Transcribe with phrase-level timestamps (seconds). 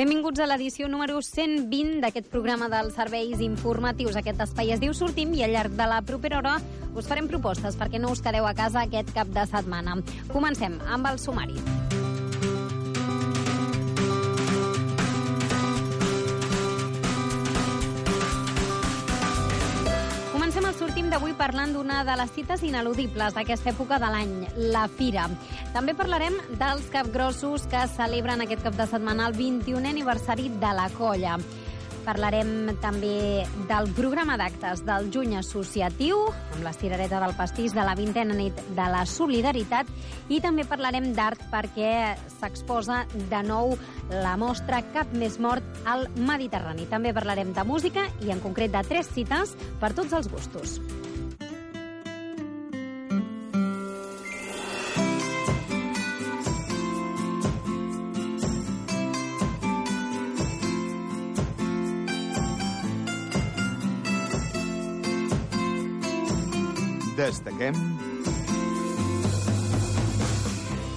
[0.00, 4.16] Benvinguts a l'edició número 120 d'aquest programa dels serveis informatius.
[4.16, 6.56] Aquest espai es diu Sortim i al llarg de la propera hora
[6.96, 10.00] us farem propostes perquè no us quedeu a casa aquest cap de setmana.
[10.32, 11.99] Comencem amb el sumari.
[21.10, 24.34] D'avui parlant d'una de les cites ineludibles d'aquesta època de l'any,
[24.70, 25.24] la Fira.
[25.74, 30.86] També parlarem dels capgrossos que celebren aquest cap de setmana el 21è aniversari de la
[30.94, 31.34] colla.
[32.10, 36.24] Parlarem també del programa d'actes del juny associatiu,
[36.56, 39.86] amb l'estirareta del pastís de la vintena nit de la solidaritat,
[40.26, 41.92] i també parlarem d'art perquè
[42.40, 43.76] s'exposa de nou
[44.10, 46.88] la mostra Cap més mort al Mediterrani.
[46.90, 50.80] També parlarem de música i en concret de tres cites per tots els gustos.
[67.20, 67.74] Destaquem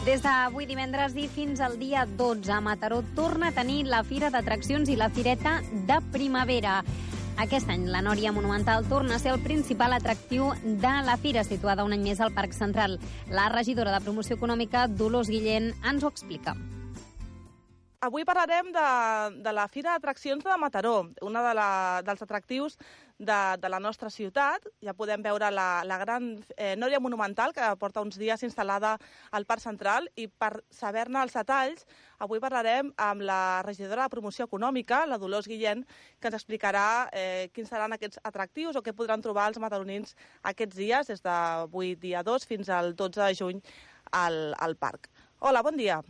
[0.06, 4.30] Des d'avui divendres i fins al dia 12, a Mataró torna a tenir la Fira
[4.32, 5.58] d'Atraccions i la Fireta
[5.88, 6.78] de Primavera.
[7.44, 11.84] Aquest any la Nòria Monumental torna a ser el principal atractiu de la fira, situada
[11.84, 13.00] un any més al Parc Central.
[13.28, 16.56] La regidora de Promoció Econòmica, Dolors Guillén, ens ho explica.
[18.04, 18.88] Avui parlarem de,
[19.44, 21.70] de la Fira d'Atraccions de Mataró, una de la,
[22.04, 22.76] dels atractius
[23.18, 24.66] de, de la nostra ciutat.
[24.84, 28.96] Ja podem veure la, la gran eh, Nòria Monumental, que porta uns dies instal·lada
[29.32, 31.86] al Parc Central, i per saber-ne els detalls,
[32.24, 35.86] avui parlarem amb la regidora de Promoció Econòmica, la Dolors Guillén,
[36.20, 40.80] que ens explicarà eh, quins seran aquests atractius o què podran trobar els mataronins aquests
[40.80, 43.62] dies, des d'avui dia 2 fins al 12 de juny
[44.12, 45.10] al, al parc.
[45.40, 46.02] Hola, bon dia.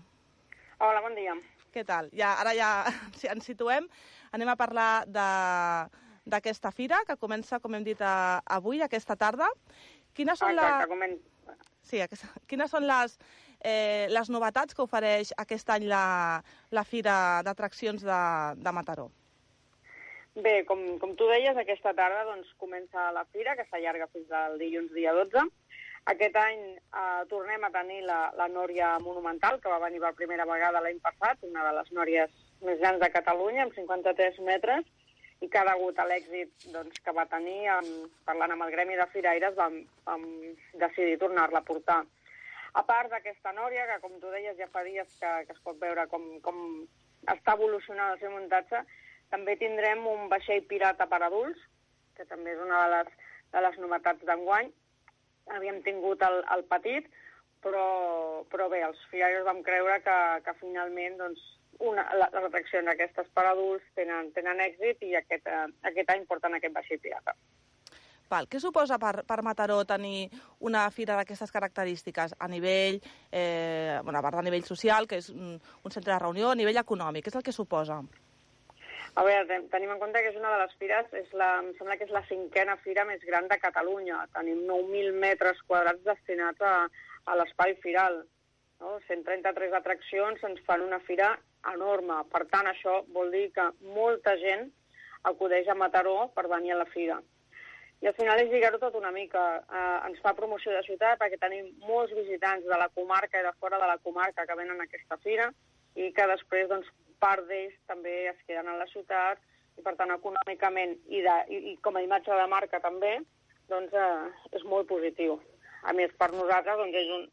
[0.79, 1.35] Hola, bon dia.
[1.73, 2.09] Què tal?
[2.13, 2.69] Ja, ara ja
[3.17, 3.87] si ens situem.
[4.33, 5.27] Anem a parlar de
[6.25, 9.49] d'aquesta fira, que comença, com hem dit, a, avui, aquesta tarda.
[10.13, 10.91] Quines són, Exacte, la...
[10.91, 11.17] comen...
[11.81, 12.29] sí, aquesta...
[12.47, 13.17] Quines són les,
[13.59, 16.05] eh, les novetats que ofereix aquest any la,
[16.71, 18.21] la Fira d'Atraccions de,
[18.59, 19.09] de Mataró?
[20.33, 24.57] Bé, com, com tu deies, aquesta tarda doncs, comença la fira, que s'allarga fins al
[24.57, 25.43] dilluns dia 12.
[26.09, 30.47] Aquest any eh, tornem a tenir la, la Nòria Monumental, que va venir per primera
[30.49, 32.33] vegada l'any passat, una de les nòries
[32.65, 34.89] més grans de Catalunya, amb 53 metres,
[35.43, 39.07] i que degut a l'èxit doncs, que va tenir, amb, parlant amb el Gremi de
[39.11, 40.23] Firaires, vam, vam
[40.79, 41.99] decidir tornar-la a portar.
[42.79, 45.77] A part d'aquesta nòria, que com tu deies ja fa dies que, que es pot
[45.81, 46.61] veure com, com
[47.29, 48.81] està evolucionant el seu muntatge,
[49.33, 51.59] també tindrem un vaixell pirata per adults,
[52.17, 53.11] que també és una de les,
[53.53, 54.71] de les novetats d'enguany.
[55.53, 57.09] Havíem tingut el, el petit,
[57.65, 57.85] però,
[58.51, 61.43] però bé, els firaires vam creure que, que finalment doncs,
[61.79, 66.25] una, la- les atraccions aquestes per adults tenen, tenen èxit i aquest, eh, aquest any
[66.25, 67.33] porten aquest vaixell pirata.
[68.29, 68.47] Val.
[68.49, 70.29] Què suposa per, per Mataró tenir
[70.65, 72.99] una fira d'aquestes característiques a nivell,
[73.31, 76.55] eh, bueno, a part de nivell social, que és un, un centre de reunió, a
[76.55, 77.25] nivell econòmic?
[77.25, 77.99] Què és el que suposa?
[79.15, 81.73] A veure, ten- tenim en compte que és una de les fires, és la, em
[81.77, 84.23] sembla que és la cinquena fira més gran de Catalunya.
[84.33, 86.87] Tenim 9.000 metres quadrats destinats a,
[87.25, 88.23] a l'espai firal.
[88.81, 88.97] No?
[89.07, 91.35] 133 atraccions ens fan una fira
[91.71, 92.21] enorme.
[92.31, 94.69] Per tant, això vol dir que molta gent
[95.29, 97.21] acudeix a Mataró per venir a la fira.
[98.03, 99.41] I al final és lligar-ho tot una mica.
[99.63, 103.53] Eh, ens fa promoció de ciutat perquè tenim molts visitants de la comarca i de
[103.59, 105.47] fora de la comarca que venen a aquesta fira
[105.95, 106.89] i que després doncs,
[107.23, 109.39] part d'ells també es queden a la ciutat
[109.79, 113.13] i per tant econòmicament i, de, i, i com a imatge de marca també
[113.71, 115.39] doncs, eh, és molt positiu.
[115.87, 117.23] A més, per nosaltres doncs, és un,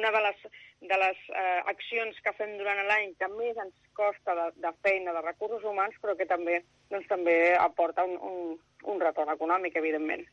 [0.00, 0.40] una de les,
[0.80, 5.14] de les eh, accions que fem durant l'any que més ens costa de, de feina,
[5.16, 6.60] de recursos humans, però que també,
[6.92, 8.58] doncs, també aporta un, un,
[8.92, 10.26] un retorn econòmic, evidentment.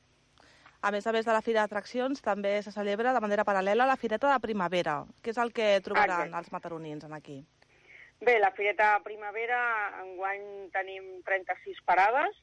[0.84, 3.96] A més a més de la Fira d'Atraccions, també se celebra de manera paral·lela la
[3.96, 4.98] Fireta de Primavera.
[5.24, 6.40] Què és el que trobaran Exacte.
[6.42, 7.38] els mataronins en aquí?
[8.20, 9.62] Bé, la Fireta Primavera,
[10.04, 10.44] enguany
[10.76, 12.36] tenim 36 parades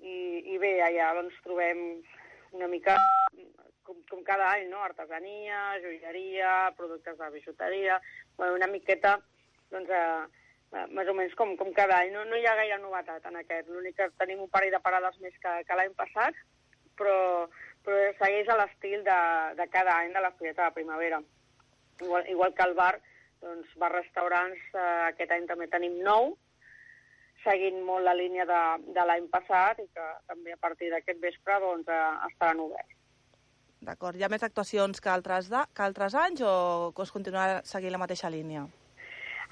[0.00, 1.80] i, i bé, allà doncs trobem
[2.52, 2.98] una mica
[3.88, 4.82] com, com cada any, no?
[4.84, 7.96] artesania, joieria, productes de bijuteria,
[8.36, 9.14] bueno, una miqueta,
[9.72, 10.44] doncs, eh,
[10.76, 12.12] eh, més o menys com, com cada any.
[12.12, 13.70] No, no hi ha gaire novetat en aquest.
[13.72, 16.36] L'únic que tenim un parell de parades més que, que l'any passat,
[17.00, 17.16] però,
[17.86, 19.20] però segueix a l'estil de,
[19.62, 21.22] de cada any de la Fireta de Primavera.
[22.02, 22.92] Igual, igual que el bar,
[23.40, 26.34] doncs, bars-restaurants, eh, aquest any també tenim nou,
[27.46, 28.62] seguint molt la línia de,
[28.92, 32.97] de l'any passat i que també a partir d'aquest vespre doncs, eh, estaran oberts.
[33.80, 34.18] D'acord.
[34.18, 36.52] Hi ha més actuacions que altres, de, que altres anys o
[37.04, 38.66] es continuarà seguint la mateixa línia?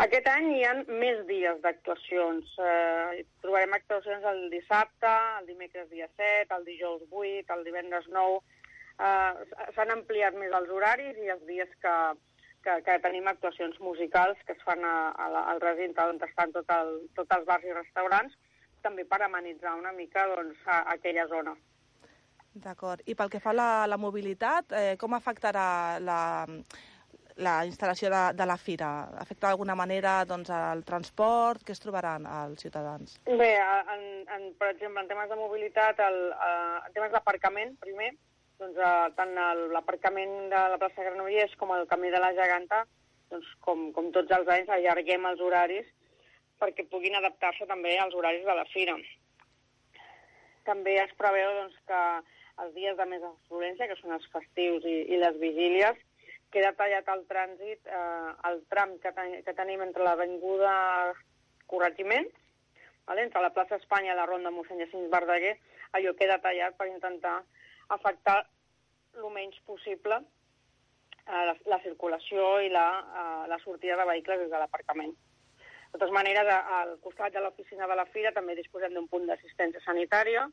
[0.05, 2.57] Aquest any hi ha més dies d'actuacions.
[2.61, 8.43] Eh, trobarem actuacions el dissabte, el dimecres dia 7, el dijous 8, el divendres 9.
[9.07, 11.95] Eh, S'han ampliat més els horaris i els dies que,
[12.67, 16.77] que, que tenim actuacions musicals que es fan a, a al recinte on estan tot
[16.77, 18.37] el, tots els bars i restaurants,
[18.85, 21.57] també per amenitzar una mica doncs, a, a aquella zona.
[22.65, 23.03] D'acord.
[23.05, 25.67] I pel que fa a la, la mobilitat, eh, com afectarà
[26.01, 26.21] la,
[27.45, 28.91] la instal·lació de, de la fira?
[29.21, 31.65] Afecta d'alguna manera doncs, el transport?
[31.67, 33.19] Què es trobaran els ciutadans?
[33.27, 34.07] Bé, en,
[34.37, 38.15] en, per exemple, en temes de mobilitat, el, eh, en temes d'aparcament, primer,
[38.63, 39.37] doncs, eh, tant
[39.75, 42.87] l'aparcament de la plaça Granollers com el camí de la Geganta,
[43.35, 45.93] doncs, com, com tots els anys, allarguem els horaris
[46.57, 48.97] perquè puguin adaptar-se també als horaris de la fira.
[50.65, 52.01] També es preveu doncs, que
[52.63, 55.99] els dies de més afluència, que són els festius i, i les vigílies,
[56.55, 60.73] queda tallat el trànsit, eh, el tram que, ten que tenim entre l'avinguda
[61.67, 62.29] Corregiment,
[63.09, 63.27] vale?
[63.27, 65.57] entre la plaça Espanya i la ronda mossèn Jacint Verdaguer,
[65.99, 67.41] allò queda tallat per intentar
[67.97, 68.39] afectar
[69.17, 74.53] el menys possible eh, la, la circulació i la, eh, la sortida de vehicles des
[74.53, 75.17] de l'aparcament.
[75.93, 76.49] De totes maneres,
[76.79, 80.47] al costat de l'oficina de la Fira també disposem d'un punt d'assistència sanitària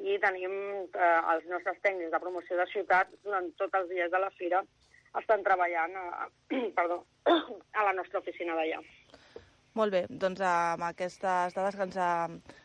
[0.00, 4.20] i tenim eh, els nostres tècnics de promoció de ciutat durant tots els dies de
[4.22, 4.62] la Fira
[5.20, 6.28] estan treballant a,
[6.78, 7.02] perdó,
[7.78, 8.80] a la nostra oficina d'allà.
[9.78, 12.12] Molt bé, doncs amb aquestes dades que ens ha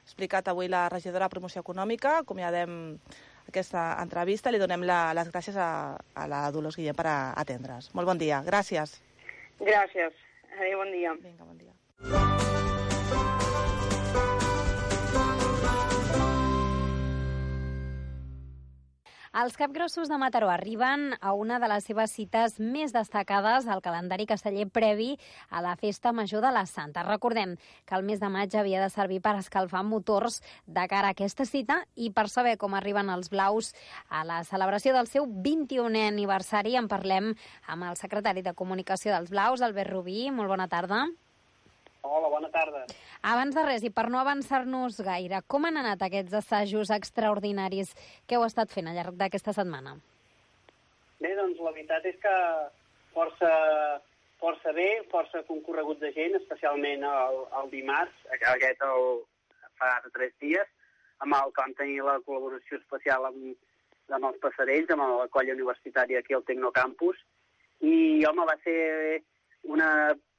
[0.03, 2.97] explicat avui la regidora de Promoció Econòmica, acomiadem
[3.47, 4.51] aquesta entrevista.
[4.51, 7.94] Li donem la, les gràcies a, a la Dolors Guillem per atendre's.
[7.95, 8.44] Molt bon dia.
[8.47, 9.00] Gràcies.
[9.63, 10.24] Gràcies.
[10.57, 11.15] Adéu, bon dia.
[11.24, 12.56] Vinga, bon dia.
[19.38, 24.25] Els capgrossos de Mataró arriben a una de les seves cites més destacades al calendari
[24.25, 25.12] casteller previ
[25.54, 27.04] a la Festa Major de la Santa.
[27.06, 27.54] Recordem
[27.86, 31.45] que el mes de maig havia de servir per escalfar motors de cara a aquesta
[31.45, 33.75] cita i per saber com arriben els blaus
[34.10, 37.30] a la celebració del seu 21è aniversari en parlem
[37.68, 40.31] amb el secretari de Comunicació dels Blaus, Albert Rubí.
[40.34, 41.06] Molt bona tarda.
[42.07, 42.86] Hola, bona tarda.
[43.27, 47.94] Abans de res, i per no avançar-nos gaire, com han anat aquests assajos extraordinaris
[48.27, 49.98] que heu estat fent al llarg d'aquesta setmana?
[51.19, 52.36] Bé, doncs la veritat és que
[53.15, 53.51] força,
[54.42, 59.07] força bé, força concorregut de gent, especialment el, el dimarts, aquest el,
[59.80, 60.69] fa tres dies,
[61.25, 63.57] amb el que vam tenir la col·laboració especial amb,
[64.13, 67.19] amb els passerells, amb la colla universitària aquí al Tecnocampus,
[67.81, 68.77] i, home, va ser
[69.74, 69.89] una,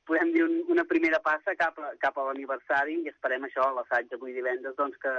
[0.09, 4.09] podem dir, un, una primera passa cap a, cap a l'aniversari i esperem això, l'assaig
[4.11, 5.15] d'avui divendres, doncs que,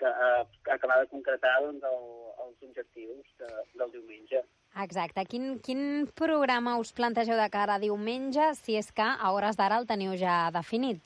[0.00, 0.44] que eh,
[0.74, 2.06] acabar de concretar doncs, el,
[2.46, 4.42] els objectius de, del diumenge.
[4.84, 5.24] Exacte.
[5.30, 5.82] Quin, quin
[6.18, 10.16] programa us plantegeu de cara a diumenge, si és que a hores d'ara el teniu
[10.20, 11.02] ja definit?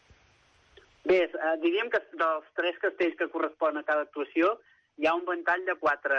[1.06, 4.56] Bé, eh, diríem que dels tres castells que correspon a cada actuació
[5.00, 6.16] hi ha un ventall de quatre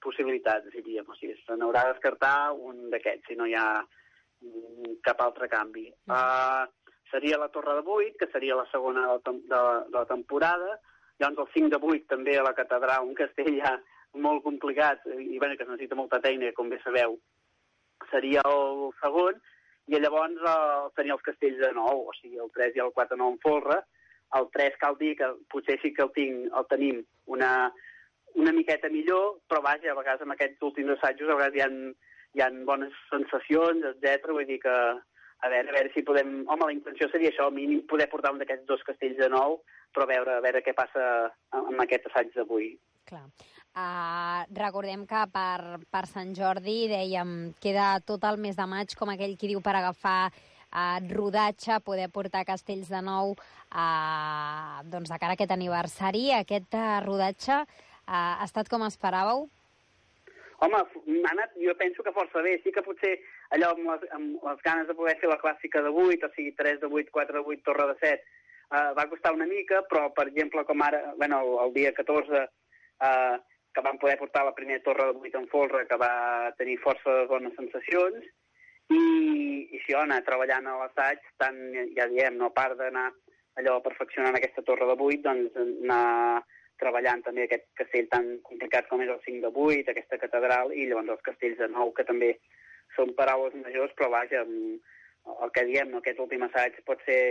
[0.00, 1.04] possibilitats, diríem.
[1.06, 3.82] O sigui, se n'haurà de descartar un d'aquests, si no hi ha
[5.02, 5.86] cap altre canvi.
[6.08, 6.64] Uh,
[7.10, 10.06] seria la Torre de Vuit, que seria la segona de la, de, la- de la
[10.06, 10.78] temporada.
[11.20, 13.74] Llavors el 5 de 8 també a la catedral, un castell ja
[14.14, 17.18] molt complicat i bueno, que es necessita molta tècnica, com bé sabeu,
[18.10, 19.36] seria el segon,
[19.90, 23.18] i llavors eh, tenia els castells de nou, o sigui, el 3 i el 4
[23.20, 23.80] no en folre.
[24.38, 27.72] El 3 cal dir que potser sí que el, tinc, el tenim una,
[28.38, 31.70] una miqueta millor, però vaja, a vegades amb aquests últims assajos a vegades hi ha,
[32.34, 34.30] hi ha bones sensacions, etc.
[34.34, 34.74] Vull dir que
[35.40, 36.42] a veure, a veure si podem...
[36.46, 39.60] Home, la intenció seria això, mínim poder portar un d'aquests dos castells de nou,
[39.94, 41.04] però a veure, a veure què passa
[41.56, 42.74] amb aquest assaig d'avui.
[43.08, 43.24] Clar.
[43.70, 49.12] Uh, recordem que per, per Sant Jordi, dèiem, queda tot el mes de maig, com
[49.12, 55.20] aquell qui diu, per agafar uh, rodatge, poder portar castells de nou uh, doncs de
[55.22, 56.28] cara a aquest aniversari.
[56.36, 57.62] Aquest uh, rodatge
[58.10, 59.46] ha estat com esperàveu?
[60.64, 62.58] Home, m'ha anat, jo penso que força bé.
[62.64, 63.14] Sí que potser
[63.56, 66.52] allò amb les, amb les ganes de poder fer la clàssica de 8, o sigui,
[66.58, 68.26] 3 de 8, 4 de 8, torre de 7,
[68.68, 72.44] uh, va costar una mica, però, per exemple, com ara, bueno, el, el dia 14,
[73.08, 73.38] uh,
[73.72, 77.24] que vam poder portar la primera torre de 8 en folre, que va tenir força
[77.30, 78.28] bones sensacions,
[78.90, 79.02] i,
[79.70, 81.60] i si jo anar treballant a l'assaig, tant,
[81.96, 83.08] ja diem, no a part d'anar
[83.60, 86.42] allò perfeccionant aquesta torre de 8, doncs anar
[86.80, 90.88] treballant també aquest castell tan complicat com és el 5 de 8, aquesta catedral, i
[90.88, 92.30] llavors els castells de 9, que també
[92.96, 97.22] són paraules majors, però vaja, el que diem, no, aquest últim assaig pot ser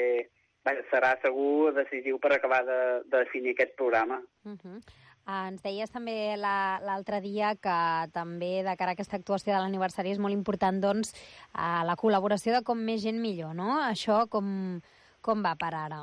[0.66, 4.22] vaja, serà segur decisiu per acabar de, de definir aquest programa.
[4.46, 4.82] Uh -huh.
[5.30, 9.60] Uh, ens deies també l'altre la, dia que també de cara a aquesta actuació de
[9.60, 11.14] l'aniversari és molt important doncs,
[11.54, 13.78] uh, la col·laboració de com més gent millor, no?
[13.78, 14.82] Això com,
[15.22, 16.00] com va per ara?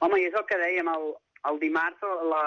[0.00, 1.04] Home, i és el que dèiem, el,
[1.48, 2.44] el dimarts la,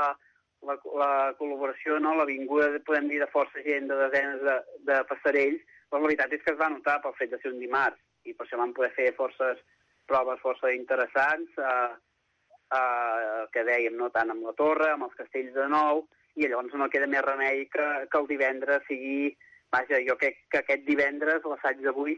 [0.67, 4.57] la, la col·laboració, no, la vinguda, podem dir, de força gent, de desenes de,
[4.89, 7.61] de passarells, però la veritat és que es va notar pel fet de ser un
[7.61, 9.61] dimarts, i per això vam poder fer forces
[10.09, 11.93] proves força interessants, eh,
[12.79, 16.73] eh, que dèiem, no tant amb la torre, amb els castells de nou, i llavors
[16.79, 19.33] no queda més remei que, que el divendres sigui...
[19.73, 22.11] Vaja, jo crec que aquest divendres, l'assaig d'avui,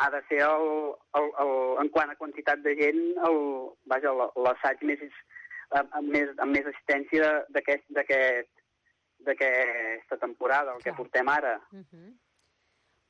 [0.00, 1.50] ha de ser, el, el, el,
[1.82, 3.36] en quant a quantitat de gent, el,
[3.92, 4.14] vaja,
[4.46, 5.02] l'assaig més,
[5.80, 10.84] amb, més, amb més assistència d'aquesta temporada, el Clar.
[10.84, 11.60] que portem ara.
[11.72, 12.12] Uh -huh.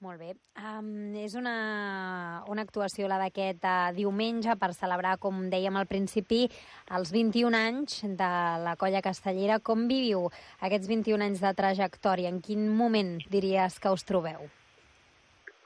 [0.02, 0.33] Molt bé.
[0.59, 6.49] Um, és una, una actuació, la d'aquest uh, diumenge, per celebrar, com dèiem al principi,
[6.90, 8.31] els 21 anys de
[8.64, 9.61] la colla castellera.
[9.61, 10.26] Com viviu
[10.59, 12.35] aquests 21 anys de trajectòria?
[12.35, 14.50] En quin moment diries que us trobeu?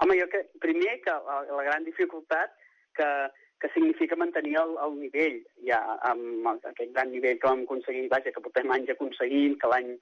[0.04, 2.52] Home, jo que, primer, que la, la gran dificultat
[2.92, 3.08] que,
[3.60, 8.32] que significa mantenir el, el nivell, ja amb aquest gran nivell que vam aconseguir, vaja,
[8.32, 9.94] que portem anys aconseguint, que l'any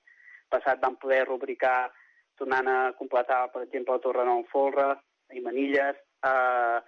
[0.50, 1.92] passat vam poder rubricar
[2.38, 4.88] tornant a completar, per exemple, la Torre Nou Folre,
[5.34, 6.78] i Manilles, eh,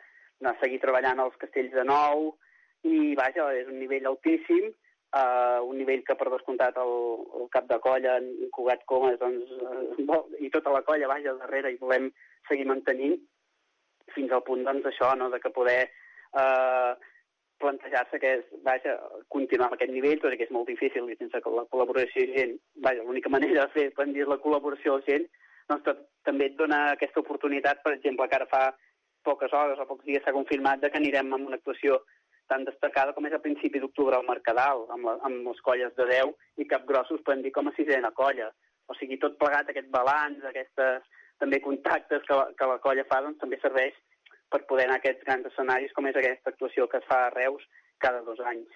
[0.43, 2.33] anar a seguir treballant als castells de nou,
[2.87, 4.67] i vaja, és un nivell altíssim,
[5.21, 6.97] eh, un nivell que per descomptat el,
[7.41, 11.73] el cap de colla, en Cugat Comas, doncs, eh, i tota la colla, vaja, darrere,
[11.73, 12.11] i volem
[12.51, 13.17] seguir mantenint
[14.15, 15.81] fins al punt, doncs, això, no?, de que poder
[16.43, 16.93] eh,
[17.63, 18.97] plantejar-se que és, vaja,
[19.33, 22.37] continuar amb aquest nivell, tot i que és molt difícil i sense la col·laboració de
[22.37, 25.29] gent, vaja, l'única manera de fer, quan dir la col·laboració de gent,
[25.71, 28.67] doncs tot, també et dona aquesta oportunitat, per exemple, que ara fa
[29.27, 31.99] poques hores o pocs dies s'ha confirmat que anirem amb una actuació
[32.47, 36.07] tan destacada com és a principi d'octubre al Mercadal, amb, la, amb les colles de
[36.13, 38.53] 10 i capgrossos podem dir com a sisena colla.
[38.87, 41.03] O sigui, tot plegat aquest balanç, aquestes
[41.43, 43.99] també contactes que la, que la colla fa, doncs també serveix
[44.53, 47.35] per poder anar a aquests grans escenaris com és aquesta actuació que es fa a
[47.35, 47.65] Reus
[48.03, 48.73] cada dos anys.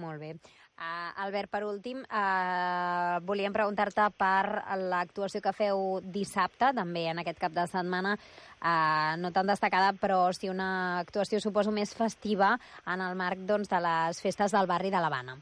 [0.00, 0.36] Molt bé.
[0.72, 7.38] Uh, Albert, per últim, uh, volíem preguntar-te per l'actuació que feu dissabte, també en aquest
[7.38, 12.54] cap de setmana, uh, no tan destacada, però sí una actuació, suposo, més festiva
[12.88, 15.36] en el marc doncs, de les festes del barri de l'Havana.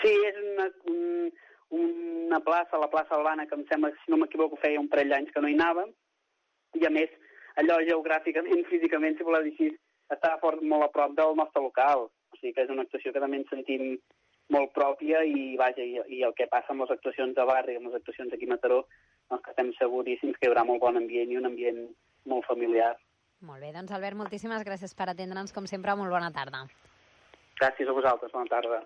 [0.00, 1.30] Sí, és una, un,
[1.84, 5.36] una plaça, la plaça Albana, que em sembla, si no m'equivoco, feia un parell d'anys
[5.36, 5.92] que no hi anàvem,
[6.80, 7.12] i a més
[7.58, 9.70] allò geogràficament, físicament, si voleu dir així,
[10.14, 12.08] està fort, molt a prop del nostre local.
[12.10, 13.98] O sigui que és una actuació que també ens sentim
[14.50, 17.90] molt pròpia i, vaja, i, i el que passa amb les actuacions de barri, amb
[17.90, 18.82] les actuacions aquí a Mataró,
[19.30, 21.84] doncs que estem seguríssims que hi haurà molt bon ambient i un ambient
[22.30, 22.92] molt familiar.
[23.46, 26.66] Molt bé, doncs Albert, moltíssimes gràcies per atendre'ns, com sempre, molt bona tarda.
[27.62, 28.84] Gràcies a vosaltres, bona tarda.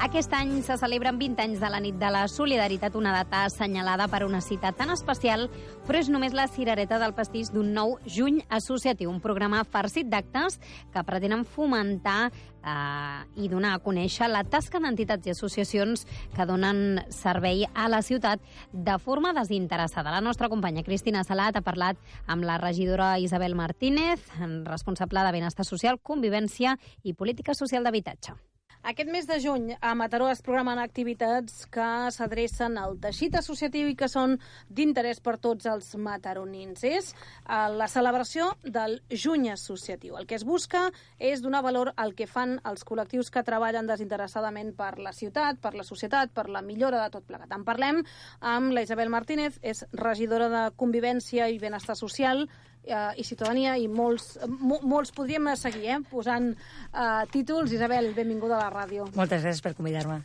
[0.00, 4.06] Aquest any se celebren 20 anys de la nit de la solidaritat, una data assenyalada
[4.08, 5.50] per una cita tan especial,
[5.84, 10.56] però és només la cirereta del pastís d'un nou juny associatiu, un programa farcit d'actes
[10.94, 17.02] que pretenen fomentar eh, i donar a conèixer la tasca d'entitats i associacions que donen
[17.12, 18.40] servei a la ciutat
[18.72, 20.16] de forma desinteressada.
[20.16, 24.24] La nostra companya Cristina Salat ha parlat amb la regidora Isabel Martínez,
[24.64, 28.40] responsable de Benestar Social, Convivència i Política Social d'Habitatge.
[28.80, 33.96] Aquest mes de juny a Mataró es programen activitats que s'adrecen al teixit associatiu i
[33.98, 34.38] que són
[34.72, 36.80] d'interès per tots els mataronins.
[36.88, 40.16] És eh, la celebració del juny associatiu.
[40.16, 40.86] El que es busca
[41.18, 45.74] és donar valor al que fan els col·lectius que treballen desinteressadament per la ciutat, per
[45.76, 47.52] la societat, per la millora de tot plegat.
[47.52, 48.00] En parlem
[48.40, 52.46] amb la Isabel Martínez, és regidora de Convivència i Benestar Social.
[52.84, 57.72] Eh, i ciutadania i molts, mo, molts podríem seguir eh, posant eh, títols.
[57.72, 59.08] Isabel, benvinguda a la ràdio.
[59.16, 60.20] Moltes gràcies per convidar-me.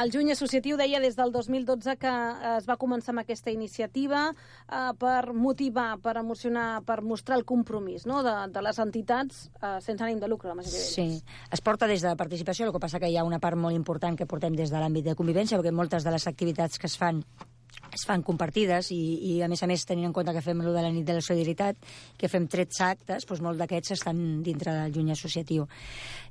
[0.00, 4.28] El juny associatiu deia des del 2012 que eh, es va començar amb aquesta iniciativa
[4.32, 8.22] eh, per motivar, per emocionar, per mostrar el compromís no?
[8.26, 12.02] de, de les entitats eh, sense ànim de lucre, la majoria Sí, es porta des
[12.02, 14.56] de la participació, el que passa que hi ha una part molt important que portem
[14.58, 17.22] des de l'àmbit de convivència, perquè moltes de les activitats que es fan
[17.92, 19.00] es fan compartides i,
[19.32, 21.16] i a més a més tenint en compte que fem lo de la nit de
[21.16, 21.76] la solidaritat,
[22.18, 25.66] que fem 13 actes, doncs molts d'aquests estan dintre del juny associatiu.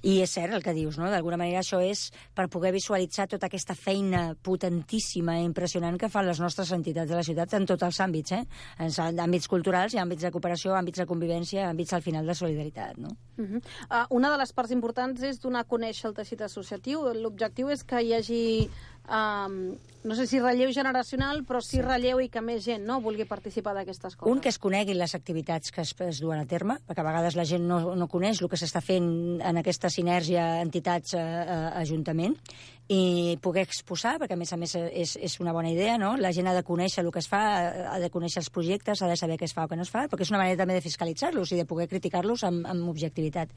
[0.02, 1.10] I és cert el que dius, no?
[1.12, 6.28] D'alguna manera això és per poder visualitzar tota aquesta feina potentíssima i impressionant que fan
[6.28, 8.44] les nostres entitats de la ciutat en tots els àmbits, eh?
[8.82, 12.98] En àmbits culturals, i àmbits de cooperació, àmbits de convivència, àmbits al final de solidaritat,
[12.98, 13.14] no?
[13.38, 13.62] Uh -huh.
[13.90, 17.02] uh, una de les parts importants és donar a conèixer el teixit associatiu.
[17.14, 18.70] L'objectiu és que hi hagi,
[19.08, 19.56] um,
[20.04, 23.76] no sé si relleu generacional, però sí, relleu i que més gent no vulgui participar
[23.78, 24.32] d'aquestes coses.
[24.32, 27.38] Un, que es coneguin les activitats que es, es duen a terme, perquè a vegades
[27.38, 29.12] la gent no, no coneix el que s'està fent
[29.46, 32.38] en aquesta sinergia entitats-ajuntament,
[32.92, 36.16] i poder exposar, perquè a més a més és, és una bona idea, no?
[36.20, 37.44] La gent ha de conèixer el que es fa,
[37.94, 39.94] ha de conèixer els projectes, ha de saber què es fa o què no es
[39.94, 43.54] fa, perquè és una manera també de fiscalitzar-los i de poder criticar-los amb, amb objectivitat.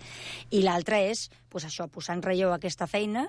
[0.54, 3.26] I l'altra és, doncs això, posar en relleu aquesta feina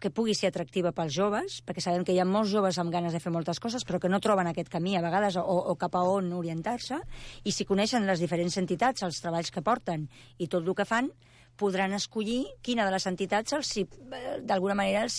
[0.00, 3.16] que pugui ser atractiva pels joves, perquè sabem que hi ha molts joves amb ganes
[3.16, 5.96] de fer moltes coses, però que no troben aquest camí a vegades o, o cap
[5.96, 7.00] a on orientar-se,
[7.44, 11.10] i si coneixen les diferents entitats, els treballs que porten i tot el que fan,
[11.56, 13.86] podran escollir quina de les entitats els eh,
[14.44, 15.16] d'alguna manera els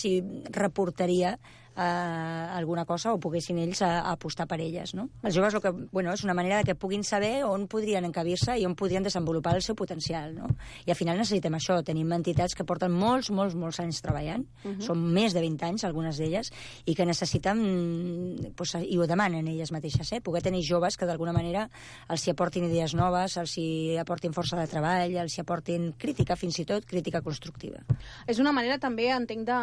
[0.54, 1.34] reportaria
[1.78, 4.94] eh, alguna cosa o poguessin ells a, a apostar per elles.
[4.98, 5.08] No?
[5.22, 8.66] Els joves el que, bueno, és una manera que puguin saber on podrien encabir-se i
[8.66, 10.34] on podrien desenvolupar el seu potencial.
[10.34, 10.50] No?
[10.84, 11.78] I al final necessitem això.
[11.86, 14.80] Tenim entitats que porten molts, molts, molts anys treballant, uh -huh.
[14.82, 16.50] són més de 20 anys, algunes d'elles,
[16.84, 20.20] i que necessiten, pues, i ho demanen elles mateixes, eh?
[20.20, 21.68] poder tenir joves que d'alguna manera
[22.08, 26.36] els hi aportin idees noves, els hi aportin força de treball, els hi aportin crítica,
[26.36, 27.78] fins i tot crítica constructiva.
[28.26, 29.60] És una manera també, entenc, de,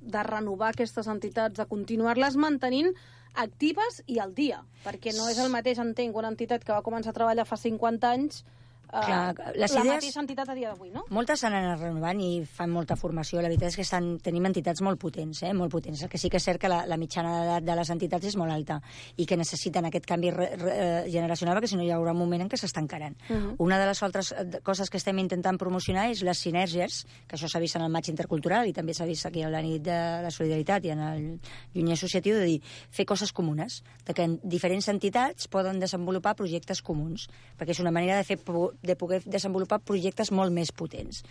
[0.00, 2.92] de renovar aquestes entitats, de continuar-les mantenint
[3.34, 7.14] actives i al dia, perquè no és el mateix, entenc, una entitat que va començar
[7.14, 8.44] a treballar fa 50 anys
[8.90, 11.04] Clar, les la idees- mateixa entitat a dia d'avui, no?
[11.10, 13.40] Moltes s'han anat renovant i fan molta formació.
[13.40, 15.52] La veritat és que estan, tenim entitats molt potents, eh?
[15.54, 16.02] molt potents.
[16.02, 18.36] El que sí que és cert que la, la mitjana d'edat de les entitats és
[18.36, 18.80] molt alta
[19.16, 22.18] i que necessiten aquest canvi re, re, eh, generacional perquè si no hi haurà un
[22.18, 23.16] moment en què s'estancaran.
[23.28, 23.54] Uh -huh.
[23.58, 27.48] Una de les altres eh, coses que estem intentant promocionar és les sinergies, que això
[27.48, 30.22] s'ha vist en el maig intercultural i també s'ha vist aquí a la nit de
[30.22, 31.40] la solidaritat i en el
[31.74, 36.82] lluny associatiu, de dir, fer coses comunes, de que en diferents entitats poden desenvolupar projectes
[36.82, 38.38] comuns, perquè és una manera de, fer,
[38.82, 41.22] de poder desenvolupar projectes molt més potents.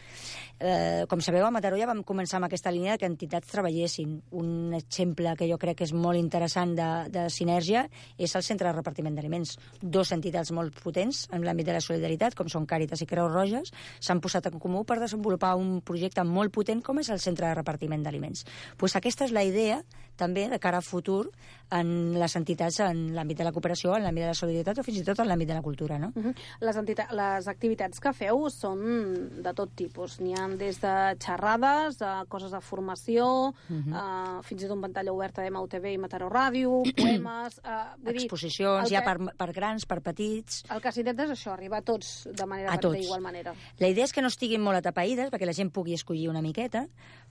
[0.59, 4.17] Eh, com sabeu, a Mataró ja vam començar amb aquesta línia que entitats treballessin.
[4.31, 7.85] Un exemple que jo crec que és molt interessant de, de sinergia
[8.17, 9.55] és el Centre de Repartiment d'Aliments.
[9.81, 13.73] Dos entitats molt potents en l'àmbit de la solidaritat, com són Càritas i Creu Roges,
[13.99, 17.55] s'han posat en comú per desenvolupar un projecte molt potent com és el Centre de
[17.57, 18.45] Repartiment d'Aliments.
[18.77, 19.81] Pues aquesta és la idea
[20.19, 21.29] també de cara a futur
[21.71, 25.01] en les entitats en l'àmbit de la cooperació, en l'àmbit de la solidaritat o fins
[25.01, 26.11] i tot en l'àmbit de la cultura, no?
[26.15, 26.33] Uh -huh.
[26.61, 26.75] les,
[27.19, 30.19] les activitats que feu són de tot tipus.
[30.19, 34.39] N'hi ha des de xerrades, a coses de formació, uh -huh.
[34.39, 37.61] uh, fins i tot en pantalla oberta de MUTV i Mataró Ràdio, poemes...
[37.63, 40.63] Uh, vull dir, Exposicions, ja que- per, per grans, per petits...
[40.69, 42.97] El que s'intenta és això, arribar a tots de manera A tots.
[42.97, 43.53] d'igual manera.
[43.77, 46.87] La idea és que no estiguin molt atapeïdes, perquè la gent pugui escollir una miqueta,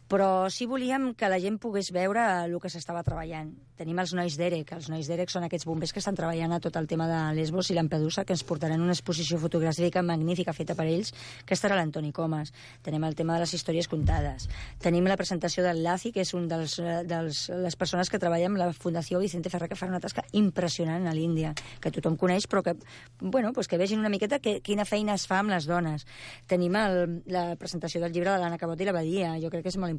[0.08, 3.52] però sí volíem que la gent pogués veure el que s'estava treballant.
[3.78, 4.72] Tenim els nois d'EREC.
[4.74, 7.68] Els nois d'EREC són aquests bombers que estan treballant a tot el tema de Lesbos
[7.70, 11.12] i Lampedusa, que ens portaran una exposició fotogràfica magnífica feta per ells,
[11.44, 12.54] que estarà l'Antoni Comas.
[12.82, 14.48] Tenim el tema de les històries contades.
[14.82, 18.48] Tenim la presentació del Laci, que és un dels, eh, dels les persones que treballa
[18.48, 22.48] amb la Fundació Vicente Ferrer, que fa una tasca impressionant a l'Índia, que tothom coneix,
[22.48, 22.74] però que,
[23.20, 26.08] bueno, pues que vegin una miqueta que, quina feina es fa amb les dones.
[26.48, 29.74] Tenim el, la presentació del llibre de l'Anna Cabot i la Badia, jo crec que
[29.76, 29.97] és molt.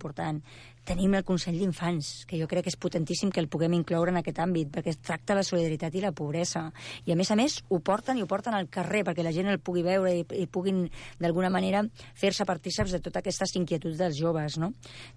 [0.90, 4.18] Tenim el Consell d'Infants, que jo crec que és potentíssim que el puguem incloure en
[4.18, 6.64] aquest àmbit, perquè es tracta la solidaritat i la pobresa.
[7.06, 9.52] I a més a més ho porten i ho porten al carrer perquè la gent
[9.52, 10.88] el pugui veure i, i puguin
[11.22, 11.84] d'alguna manera
[12.18, 14.58] fer-se partíceps de totes aquestes inquietuds dels joves.
[14.58, 14.72] No?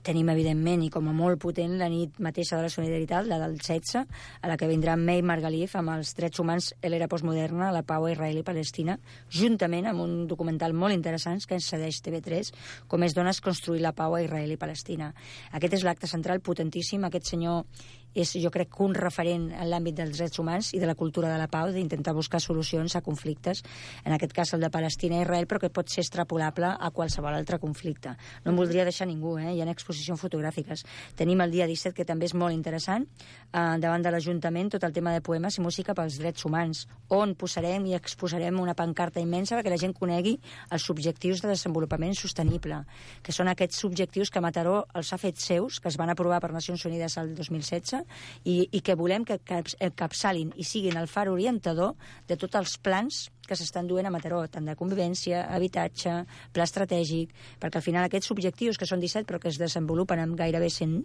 [0.05, 3.57] Tenim, evidentment, i com a molt potent, la nit mateixa de la solidaritat, la del
[3.57, 4.05] 16,
[4.42, 8.05] a la que vindrà May Margalif amb els drets humans a l'era postmoderna, la pau
[8.05, 8.99] a Israel i Palestina,
[9.31, 12.53] juntament amb un documental molt interessant que ens cedeix TV3,
[12.92, 14.71] com és Dones construir la pau a Israel i Palestina.
[15.52, 17.04] Aquest és l'acte central potentíssim.
[17.04, 17.64] Aquest senyor
[18.14, 21.31] és, jo crec, que un referent en l'àmbit dels drets humans i de la cultura
[21.33, 23.62] de la pau, d'intentar buscar solucions a conflictes,
[24.05, 27.35] en aquest cas el de Palestina i Israel, però que pot ser extrapolable a qualsevol
[27.35, 28.14] altre conflicte.
[28.44, 29.53] No em voldria deixar ningú, eh?
[29.55, 30.85] hi ha exposicions fotogràfiques.
[31.16, 33.07] Tenim el dia 17, que també és molt interessant,
[33.53, 37.35] eh, davant de l'Ajuntament, tot el tema de poemes i música pels drets humans, on
[37.38, 40.38] posarem i exposarem una pancarta immensa perquè la gent conegui
[40.70, 42.83] els objectius de desenvolupament sostenible,
[43.22, 46.53] que són aquests objectius que Mataró els ha fet seus, que es van aprovar per
[46.53, 48.01] Nacions Unides el 2016,
[48.44, 51.94] i, i que volem que caps, capçalin i siguin el far orientador
[52.28, 56.22] de tots els plans que s'estan duent a Mataró, tant de convivència, habitatge,
[56.54, 60.38] pla estratègic, perquè al final aquests objectius, que són 17 però que es desenvolupen amb
[60.38, 61.02] gairebé 100,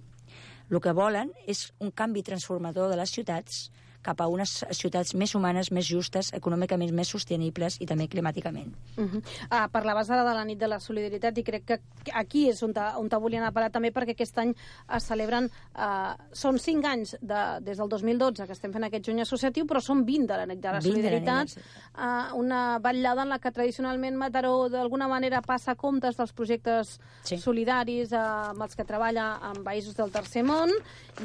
[0.68, 3.68] el que volen és un canvi transformador de les ciutats
[4.08, 8.72] cap a unes ciutats més humanes, més justes, econòmicament més sostenibles i també climàticament.
[8.96, 9.22] Uh -huh.
[9.50, 11.80] ah, parlaves ara de la nit de la solidaritat i crec que
[12.14, 14.56] aquí és on te, on te volien parar també perquè aquest any
[14.98, 15.50] es celebren...
[15.78, 19.82] Uh, són 5 anys de, des del 2012 que estem fent aquest juny associatiu, però
[19.82, 21.48] són 20 de la nit de la solidaritat.
[21.56, 21.62] De
[21.98, 27.00] la uh, una vetllada en la que tradicionalment Mataró d'alguna manera passa comptes dels projectes
[27.24, 27.38] sí.
[27.38, 30.72] solidaris uh, amb els que treballa en països del tercer món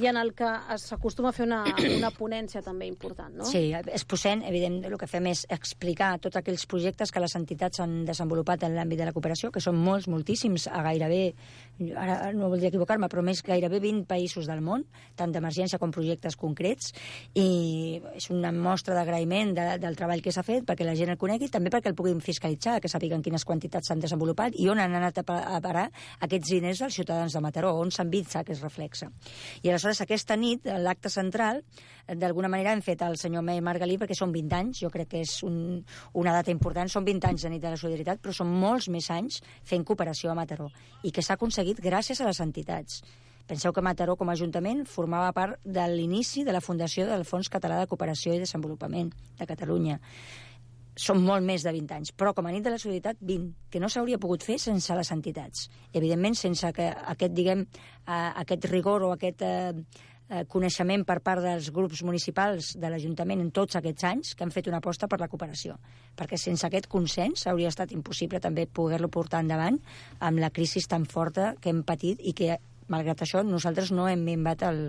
[0.01, 1.65] i en el que s'acostuma a fer una,
[1.99, 3.45] una ponència també important, no?
[3.45, 8.03] Sí, exposem, evident, el que fem és explicar tots aquells projectes que les entitats han
[8.09, 11.35] desenvolupat en l'àmbit de la cooperació, que són molts, moltíssims, a gairebé,
[11.99, 14.87] ara no voldria equivocar-me, però més gairebé 20 països del món,
[15.19, 16.93] tant d'emergència com projectes concrets,
[17.35, 21.21] i és una mostra d'agraïment de, del treball que s'ha fet perquè la gent el
[21.21, 24.95] conegui, també perquè el puguin fiscalitzar, que sàpiguen quines quantitats s'han desenvolupat i on han
[24.99, 25.25] anat a,
[25.57, 25.89] a parar
[26.25, 29.09] aquests diners dels ciutadans de Mataró, on s'han vist aquest reflexe.
[29.63, 31.63] I aleshores aquesta nit, l'acte central,
[32.09, 35.25] d'alguna manera hem fet el senyor May Margalí perquè són 20 anys, jo crec que
[35.25, 35.83] és un,
[36.19, 39.11] una data important, són 20 anys de nit de la solidaritat, però són molts més
[39.11, 40.71] anys fent cooperació a Mataró
[41.03, 43.03] i que s'ha aconseguit gràcies a les entitats.
[43.47, 47.51] Penseu que Mataró, com a Ajuntament, formava part de l'inici de la fundació del Fons
[47.51, 49.99] Català de Cooperació i Desenvolupament de Catalunya.
[51.03, 53.81] Són molt més de 20 anys, però com a nit de la solidaritat, 20, que
[53.81, 55.67] no s'hauria pogut fer sense les entitats.
[55.93, 57.67] Evidentment, sense que aquest, diguem,
[58.07, 59.43] eh, aquest rigor o aquest...
[59.43, 64.47] Eh, eh, coneixement per part dels grups municipals de l'Ajuntament en tots aquests anys que
[64.47, 65.77] han fet una aposta per la cooperació.
[66.17, 69.79] Perquè sense aquest consens hauria estat impossible també poder-lo portar endavant
[70.21, 72.57] amb la crisi tan forta que hem patit i que
[72.93, 74.81] malgrat això, nosaltres no hem minvat el,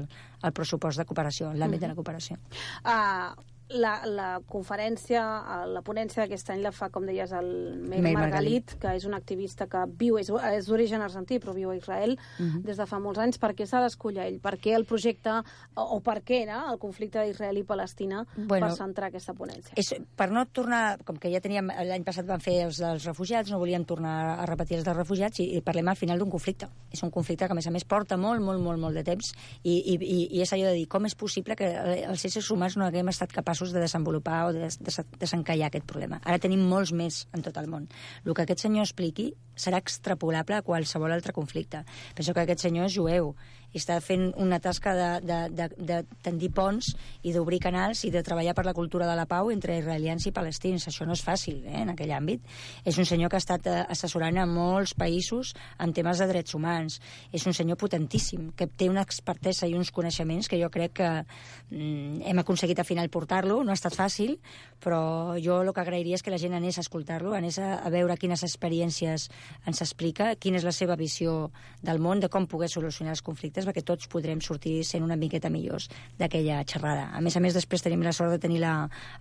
[0.43, 1.81] el pressupost de cooperació, l'àmbit mm -hmm.
[1.81, 2.37] de la cooperació.
[2.83, 7.49] Uh, la, la conferència, eh, la ponència d'aquest any la fa, com deies, el
[7.81, 11.71] May Margalit, Margalit, que és un activista que viu, és, és d'origen argentí, però viu
[11.71, 12.49] a Israel uh mhm.
[12.49, 12.63] -huh.
[12.63, 13.37] des de fa molts anys.
[13.37, 14.39] Per què s'ha d'escollir ell?
[14.39, 15.29] Per què el projecte,
[15.75, 19.73] o, o per què era el conflicte d'Israel i Palestina bueno, per centrar aquesta ponència?
[19.75, 23.51] És, per no tornar, com que ja teníem, l'any passat van fer els dels refugiats,
[23.51, 26.67] no volíem tornar a repetir els dels refugiats i, i parlem al final d'un conflicte.
[26.91, 29.33] És un conflicte que, a més a més, porta molt, molt, molt, molt de temps
[29.63, 31.69] i, i, i, i és allò de dir com és possible que
[32.09, 35.85] els éssers humans no haguem estat capaços capaços de desenvolupar o de, de desencallar aquest
[35.85, 36.19] problema.
[36.23, 37.87] Ara tenim molts més en tot el món.
[38.25, 41.83] El que aquest senyor expliqui serà extrapolable a qualsevol altre conflicte.
[42.15, 43.35] Penso que aquest senyor és jueu
[43.73, 46.93] i està fent una tasca de, de, de, de tendir ponts
[47.25, 50.33] i d'obrir canals i de treballar per la cultura de la pau entre israelians i
[50.35, 50.87] palestins.
[50.89, 52.43] Això no és fàcil, eh, en aquell àmbit.
[52.85, 56.55] És un senyor que ha estat eh, assessorant a molts països en temes de drets
[56.55, 56.99] humans.
[57.33, 61.09] És un senyor potentíssim, que té una expertesa i uns coneixements que jo crec que
[61.23, 63.61] mm, hem aconseguit al final portar-lo.
[63.63, 64.37] No ha estat fàcil,
[64.83, 67.89] però jo el que agrairia és que la gent anés a escoltar-lo, anés a, a
[67.93, 69.29] veure quines experiències
[69.69, 73.62] ens explica, quina és la seva visió del món, de com poder solucionar els conflictes
[73.63, 77.09] és perquè tots podrem sortir sent una miqueta millors d'aquella xerrada.
[77.15, 78.73] A més a més, després tenim la sort de tenir la,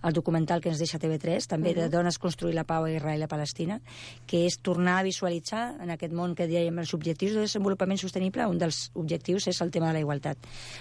[0.03, 1.81] el documental que ens deixa TV3, també uh -huh.
[1.83, 3.79] de Dones construir la pau a Israel i a Palestina,
[4.27, 8.45] que és tornar a visualitzar en aquest món que dèiem els objectius de desenvolupament sostenible,
[8.45, 10.37] un dels objectius és el tema de la igualtat.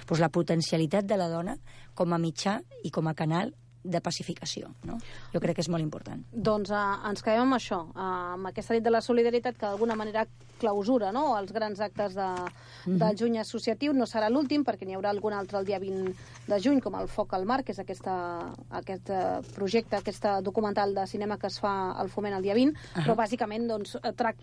[0.07, 1.57] Pues la potencialitat de la dona
[1.94, 4.70] com a mitjà i com a canal de pacificació.
[4.87, 4.98] No?
[5.35, 6.22] Jo crec que és molt important.
[6.33, 9.96] Doncs uh, ens quedem amb això, uh, amb aquesta nit de la solidaritat que d'alguna
[9.98, 10.27] manera
[10.62, 11.25] clausura no?
[11.38, 12.46] els grans actes de, mm
[12.87, 12.98] -hmm.
[13.03, 13.92] del juny associatiu.
[13.92, 16.14] No serà l'últim, perquè n'hi haurà algun altre el dia 20
[16.46, 20.94] de juny, com el Foc al Mar, que és aquesta, aquest uh, projecte, aquest documental
[20.94, 23.05] de cinema que es fa al Foment el dia 20, uh -huh.
[23.05, 23.96] però bàsicament, doncs,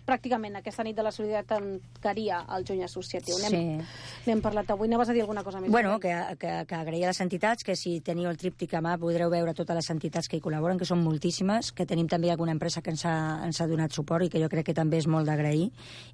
[0.06, 3.36] pràcticament aquesta nit de la solidaritat tancaria el juny associatiu.
[3.40, 3.86] N'hem
[4.24, 4.40] sí.
[4.42, 4.88] parlat avui.
[4.88, 5.70] Anaves a dir alguna cosa més?
[5.70, 8.96] Bueno, que, que, que agrair a les entitats, que si teniu el tríptic a mà
[9.00, 12.52] podreu veure totes les entitats que hi col·laboren, que són moltíssimes, que tenim també alguna
[12.56, 15.08] empresa que ens ha, ens ha donat suport i que jo crec que també és
[15.10, 15.70] molt d'agrair,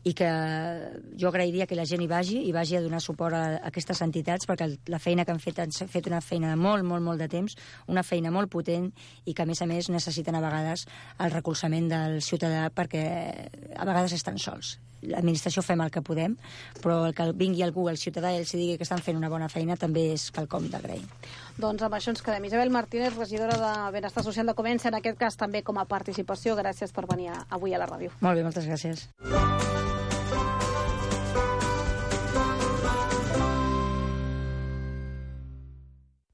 [0.06, 0.28] i que
[1.18, 4.02] jo agrairia que la gent hi vagi, i vagi a donar suport a, a aquestes
[4.06, 7.22] entitats, perquè la feina que han fet han fet una feina de molt, molt, molt
[7.22, 7.56] de temps,
[7.90, 8.92] una feina molt potent
[9.24, 10.86] i que, a més a més, necessiten a vegades
[11.18, 13.06] el recolzament del ciutadà perquè
[13.74, 16.36] a vegades estan sols l'administració fem el que podem,
[16.82, 19.48] però el que vingui algú, el ciutadà, i els digui que estan fent una bona
[19.52, 21.04] feina també és quelcom d'agrair.
[21.60, 22.48] Doncs amb això ens quedem.
[22.48, 26.56] Isabel Martínez, regidora de Benestar Social de Comença, en aquest cas també com a participació.
[26.58, 28.14] Gràcies per venir avui a la ràdio.
[28.20, 29.06] Molt bé, moltes gràcies.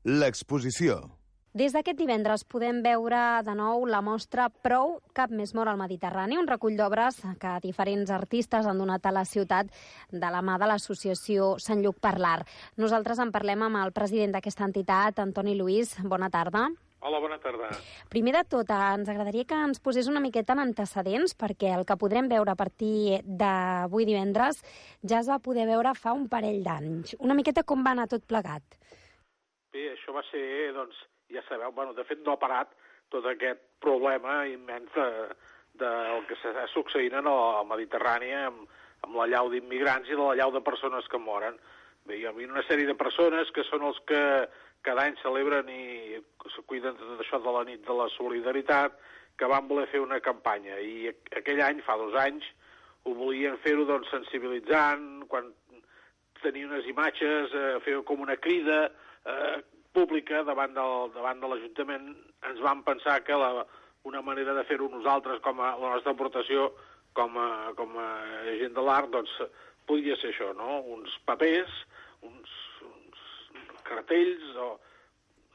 [0.02, 0.96] L'exposició.
[1.54, 6.40] Des d'aquest divendres podem veure de nou la mostra Prou, cap més mort al Mediterrani,
[6.40, 9.70] un recull d'obres que diferents artistes han donat a la ciutat
[10.10, 12.50] de la mà de l'associació Sant Lluc per l'Art.
[12.82, 15.94] Nosaltres en parlem amb el president d'aquesta entitat, Antoni Lluís.
[16.02, 16.66] Bona tarda.
[17.02, 17.70] Hola, bona tarda.
[18.10, 22.00] Primer de tot, ens agradaria que ens posés una miqueta en antecedents, perquè el que
[22.00, 24.64] podrem veure a partir d'avui divendres
[25.06, 27.20] ja es va poder veure fa un parell d'anys.
[27.22, 28.81] Una miqueta com va anar tot plegat?
[29.72, 30.44] Bé, això va ser,
[30.76, 30.96] doncs,
[31.32, 32.72] ja sabeu, bueno, de fet no ha parat
[33.12, 35.06] tot aquest problema immens de,
[35.80, 38.66] del que s'està succeint en el Mediterrani amb,
[39.06, 41.56] amb la llau d'immigrants i la llau de persones que moren.
[42.04, 44.22] Bé, hi ha una sèrie de persones que són els que
[44.82, 46.18] cada any celebren i
[46.52, 48.98] se cuiden de tot això de la nit de la solidaritat,
[49.38, 50.76] que van voler fer una campanya.
[50.78, 52.44] I aquell any, fa dos anys,
[53.06, 55.48] ho volien fer-ho doncs, sensibilitzant, quan
[56.42, 58.90] tenia unes imatges, eh, fer com una crida,
[59.26, 62.08] eh, pública davant, del, davant de l'Ajuntament
[62.48, 63.66] ens vam pensar que la,
[64.08, 66.70] una manera de fer-ho nosaltres com a la nostra aportació
[67.12, 68.08] com a, com a
[68.58, 69.34] gent de l'art doncs
[69.86, 70.80] podia ser això, no?
[70.94, 71.72] Uns papers,
[72.24, 72.52] uns,
[72.88, 74.68] uns cartells o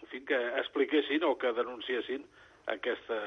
[0.03, 2.25] en fi, que expliquessin o que denunciessin
[2.71, 3.17] aquesta,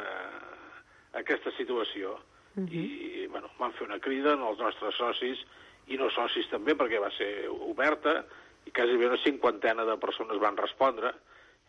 [1.18, 2.18] aquesta situació.
[2.56, 2.74] Uh -huh.
[2.74, 5.38] I, bueno, van fer una crida als nostres socis
[5.86, 8.24] i no socis també, perquè va ser oberta,
[8.66, 11.14] i quasi una cinquantena de persones van respondre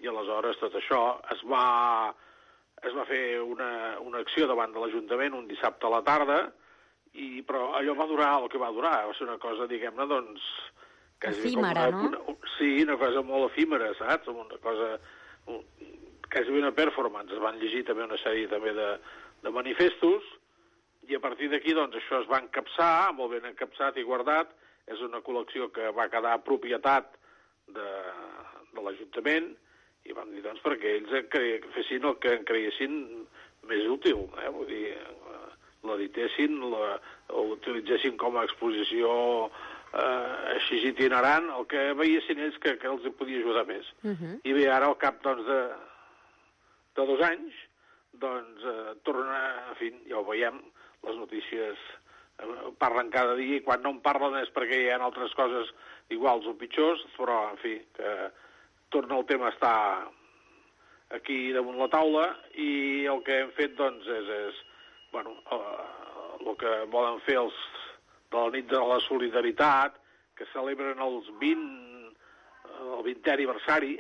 [0.02, 1.02] i aleshores tot això
[1.34, 1.66] es va,
[2.82, 6.42] es va fer una, una acció davant de l'Ajuntament un dissabte a la tarda
[7.14, 10.46] i, però allò va durar el que va durar, va ser una cosa, diguem-ne, doncs...
[11.22, 12.22] Quasi efímera, una, no?
[12.32, 14.32] Una, sí, una cosa molt efímera, saps?
[14.32, 14.94] Una cosa...
[15.52, 15.60] Un,
[16.32, 17.34] quasi una performance.
[17.36, 18.88] Es van llegir també una sèrie també de,
[19.44, 20.24] de manifestos
[21.12, 24.54] i a partir d'aquí, doncs, això es va encapçar, molt ben encapçat i guardat,
[24.88, 27.14] és una col·lecció que va quedar propietat
[27.76, 27.90] de,
[28.74, 29.52] de l'Ajuntament
[30.10, 31.60] i vam dir, doncs, perquè ells cre...
[31.76, 32.96] fessin el que en creiessin
[33.70, 34.50] més útil, eh?
[34.50, 34.96] vull dir,
[35.86, 39.12] l'editessin, l'utilitzessin com a exposició
[39.48, 43.88] eh, així itinerant, el que veiessin ells que, que els podia ajudar més.
[44.04, 44.36] Uh -huh.
[44.44, 45.62] I bé, ara al cap doncs, de,
[46.96, 47.54] de dos anys,
[48.14, 50.62] doncs eh, torna, en fi, ja ho veiem,
[51.04, 51.78] les notícies
[52.82, 55.70] parlen cada dia i quan no en parlen és perquè hi ha altres coses
[56.14, 58.16] iguals o pitjors, però, en fi, que
[58.92, 59.78] torna el tema a estar
[61.16, 62.26] aquí damunt la taula
[62.60, 64.62] i el que hem fet, doncs, és, és
[65.12, 65.88] bueno, eh,
[66.42, 67.58] el que volen fer els
[68.32, 69.98] de la nit de la solidaritat,
[70.38, 72.14] que celebren els 20,
[72.82, 73.98] el 20è aniversari,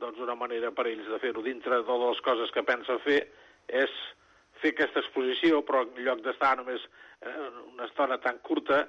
[0.00, 1.42] doncs una manera per ells de fer-ho.
[1.42, 3.20] Dintre de les coses que pensen fer
[3.68, 3.92] és
[4.62, 7.34] fer aquesta exposició, però en lloc d'estar només eh,
[7.72, 8.84] una estona tan curta,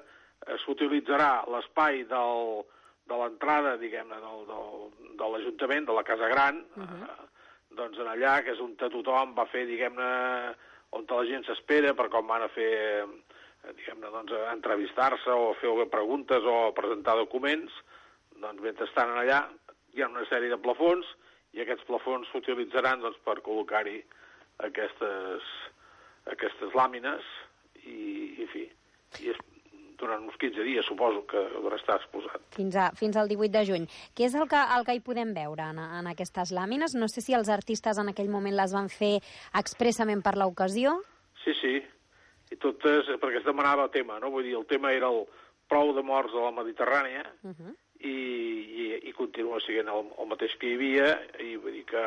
[0.46, 2.62] eh, s'utilitzarà l'espai del,
[3.10, 7.02] de l'entrada, diguem-ne, del, del, de l'Ajuntament, de la Casa Gran, uh -huh.
[7.04, 7.28] eh,
[7.76, 10.54] doncs en allà, que és on tothom va fer, diguem-ne,
[10.90, 15.88] on la gent s'espera, per com van a fer, eh, diguem-ne, doncs, entrevistar-se o fer
[15.90, 17.72] preguntes o presentar documents,
[18.40, 19.48] doncs mentre estan allà
[19.94, 21.06] hi ha una sèrie de plafons
[21.52, 24.02] i aquests plafons s'utilitzaran doncs, per col·locar-hi
[24.64, 25.50] aquestes,
[26.32, 27.26] aquestes làmines
[27.82, 28.64] i, en fi,
[29.22, 29.40] i és,
[29.96, 32.42] durant uns 15 dies suposo que haurà estar exposat.
[32.56, 33.86] Fins, a, fins al 18 de juny.
[34.16, 36.96] Què és el que, el que hi podem veure en, en aquestes làmines?
[37.00, 39.16] No sé si els artistes en aquell moment les van fer
[39.56, 40.98] expressament per l'ocasió.
[41.44, 41.74] Sí, sí,
[42.52, 44.30] i totes, perquè es demanava tema, no?
[44.34, 45.24] Vull dir, el tema era el
[45.70, 47.72] prou de morts a la Mediterrània, uh -huh.
[48.00, 48.18] i,
[48.82, 51.08] i, i continua sent el, el mateix que hi havia,
[51.40, 52.04] i vull dir que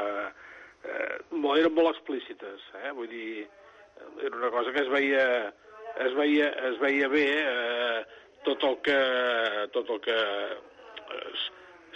[0.84, 1.18] eh,
[1.58, 2.92] eren molt explícites, eh?
[2.96, 3.48] vull dir,
[4.24, 5.26] era una cosa que es veia,
[6.06, 8.04] es veia, es veia bé eh,
[8.46, 9.00] tot el que,
[9.76, 10.20] tot el que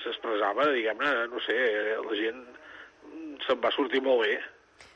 [0.04, 1.56] s'expressava, diguem-ne, no sé,
[2.04, 2.43] la gent
[3.46, 4.38] se'n va sortir molt bé.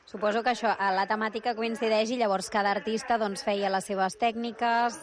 [0.08, 5.02] Suposo que això, la temàtica coincideix i llavors cada artista doncs, feia les seves tècniques...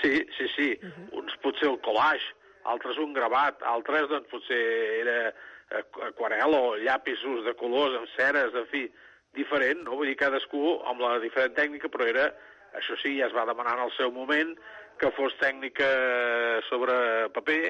[0.00, 0.68] Sí, sí, sí.
[0.80, 1.18] Uh -huh.
[1.20, 2.24] Uns potser el collage,
[2.64, 4.60] altres un gravat, altres doncs potser
[5.00, 5.34] era
[6.08, 8.86] aquarel o llapisos de colors amb ceres, en fi,
[9.38, 9.98] diferent, no?
[10.00, 12.30] Vull dir, cadascú amb la diferent tècnica, però era
[12.78, 14.52] Això sí, ja es va demanar en el seu moment
[15.00, 15.88] que fos tècnica
[16.68, 16.94] sobre
[17.34, 17.62] paper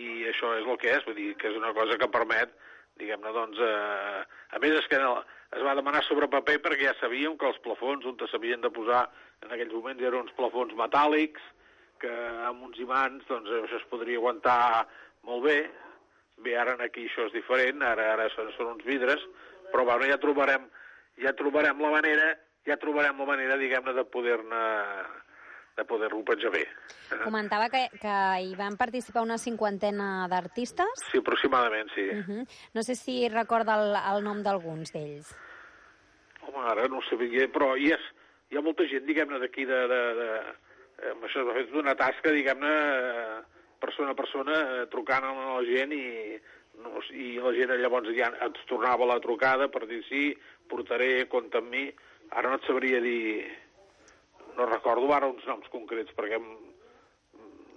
[0.00, 2.52] i això és el que és, vull dir que és una cosa que permet,
[3.00, 4.22] diguem-ne, doncs, eh,
[4.54, 5.18] a més és que no,
[5.56, 9.08] es va demanar sobre paper perquè ja sabíem que els plafons on s'havien de posar
[9.44, 11.42] en aquells moments eren uns plafons metàl·lics,
[12.00, 12.12] que
[12.48, 14.86] amb uns imants doncs, això es podria aguantar
[15.28, 15.58] molt bé.
[16.44, 19.22] Bé, ara aquí això és diferent, ara ara són, són uns vidres,
[19.72, 20.68] però bueno, ja trobarem,
[21.20, 22.30] ja trobarem la manera,
[22.66, 24.62] ja trobarem la manera, diguem-ne, de poder-ne
[25.80, 26.64] de poder-ho penjar bé.
[27.22, 31.04] Comentava que, que hi van participar una cinquantena d'artistes.
[31.10, 32.08] Sí, aproximadament, sí.
[32.10, 32.42] Uh -huh.
[32.74, 35.34] No sé si recorda el, el nom d'alguns d'ells.
[36.42, 38.02] Home, ara no sé bé, però hi, és,
[38.50, 40.28] hi ha molta gent, diguem-ne, d'aquí de, de, de,
[40.98, 43.40] eh, això s'ha fet una tasca, diguem-ne, eh,
[43.80, 46.04] persona a persona, eh, trucant a la gent i,
[46.84, 50.30] no, i la gent llavors ja ens tornava la trucada per dir sí,
[50.70, 51.88] portaré, compta amb mi.
[52.30, 53.48] Ara no et sabria dir
[54.56, 56.38] no recordo ara uns noms concrets, perquè...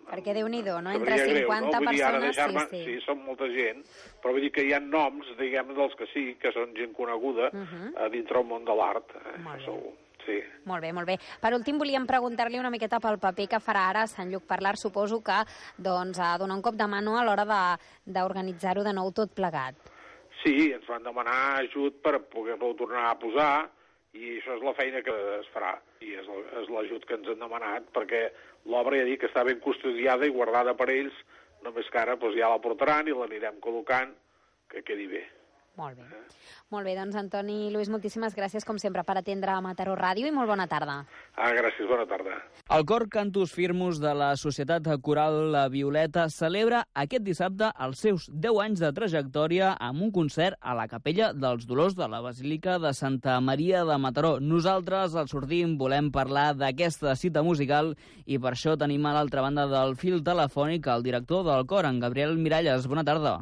[0.04, 0.92] Perquè déu nhi no?
[0.92, 1.72] Entre 50 greu, no?
[1.72, 2.82] Vull dir, persones, sí, sí.
[2.86, 3.80] Sí, són molta gent,
[4.22, 7.50] però vull dir que hi ha noms, diguem dels que sí, que són gent coneguda
[7.50, 7.92] uh -huh.
[8.04, 9.16] a dintre el món de l'art.
[9.16, 9.38] Eh?
[9.66, 9.94] Segur.
[10.24, 10.40] Sí.
[10.70, 11.18] Molt bé, molt bé.
[11.42, 14.78] Per últim, volíem preguntar-li una miqueta pel paper que farà ara Sant Lluc Parlar.
[14.80, 15.42] Suposo que
[15.78, 17.46] doncs, a donar un cop de mano a l'hora
[18.06, 19.76] d'organitzar-ho de, de nou tot plegat.
[20.44, 23.56] Sí, ens van demanar ajut per poder-lo tornar a posar,
[24.14, 25.74] i això és la feina que es farà
[26.06, 26.28] i és,
[26.62, 28.28] és l'ajut que ens han demanat perquè
[28.70, 31.16] l'obra ja dic que està ben custodiada i guardada per ells
[31.66, 34.14] només que ara doncs, ja la portaran i l'anirem col·locant
[34.70, 35.24] que quedi bé.
[35.76, 36.06] Molt bé.
[36.06, 36.24] Eh?
[36.74, 40.34] Molt bé, doncs Antoni Lluís, moltíssimes gràcies com sempre per atendre a Mataró Ràdio i
[40.34, 41.00] molt bona tarda.
[41.34, 42.36] Ah, gràcies, bona tarda.
[42.78, 48.28] El cor Cantus Firmus de la Societat Coral La Violeta celebra aquest dissabte els seus
[48.30, 52.78] 10 anys de trajectòria amb un concert a la Capella dels Dolors de la Basílica
[52.82, 54.36] de Santa Maria de Mataró.
[54.40, 59.66] Nosaltres, al sortim, volem parlar d'aquesta cita musical i per això tenim a l'altra banda
[59.70, 62.90] del fil telefònic el director del cor, en Gabriel Miralles.
[62.90, 63.42] Bona tarda.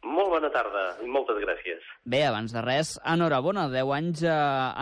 [0.00, 1.84] Molt bona tarda i moltes gràcies.
[2.08, 4.32] Bé, abans de res, enhorabona, 10 anys eh,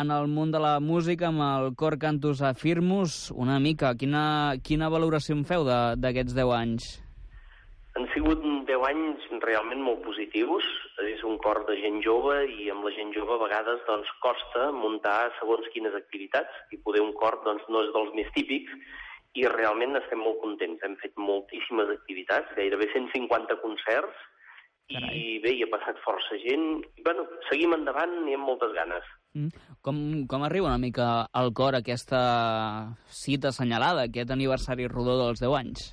[0.03, 3.33] en el món de la música amb el cor Cantus Afirmus.
[3.35, 6.87] Una mica, quina, quina valoració en feu d'aquests 10 anys?
[7.99, 10.71] Han sigut 10 anys realment molt positius.
[11.09, 14.71] És un cor de gent jove i amb la gent jove a vegades doncs, costa
[14.75, 18.75] muntar segons quines activitats i poder un cor doncs, no és dels més típics
[19.39, 20.83] i realment estem molt contents.
[20.83, 24.28] Hem fet moltíssimes activitats, gairebé 150 concerts,
[24.88, 25.16] Carai.
[25.16, 26.66] I bé, hi ha passat força gent.
[26.96, 29.05] I, bueno, seguim endavant i amb moltes ganes.
[29.37, 29.66] Mm.
[29.85, 29.98] Com,
[30.31, 31.09] com arriba una mica
[31.40, 32.20] al cor aquesta
[33.20, 35.85] cita assenyalada, aquest aniversari rodó dels 10 anys?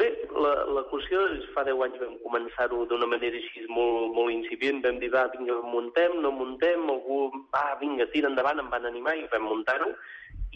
[0.00, 4.34] Bé, la, la qüestió és fa 10 anys vam començar-ho d'una manera així molt, molt
[4.34, 7.22] incipient, vam dir, va, vinga, muntem, no muntem, algú,
[7.54, 9.92] va, vinga, tira endavant, em van animar i vam muntar-ho,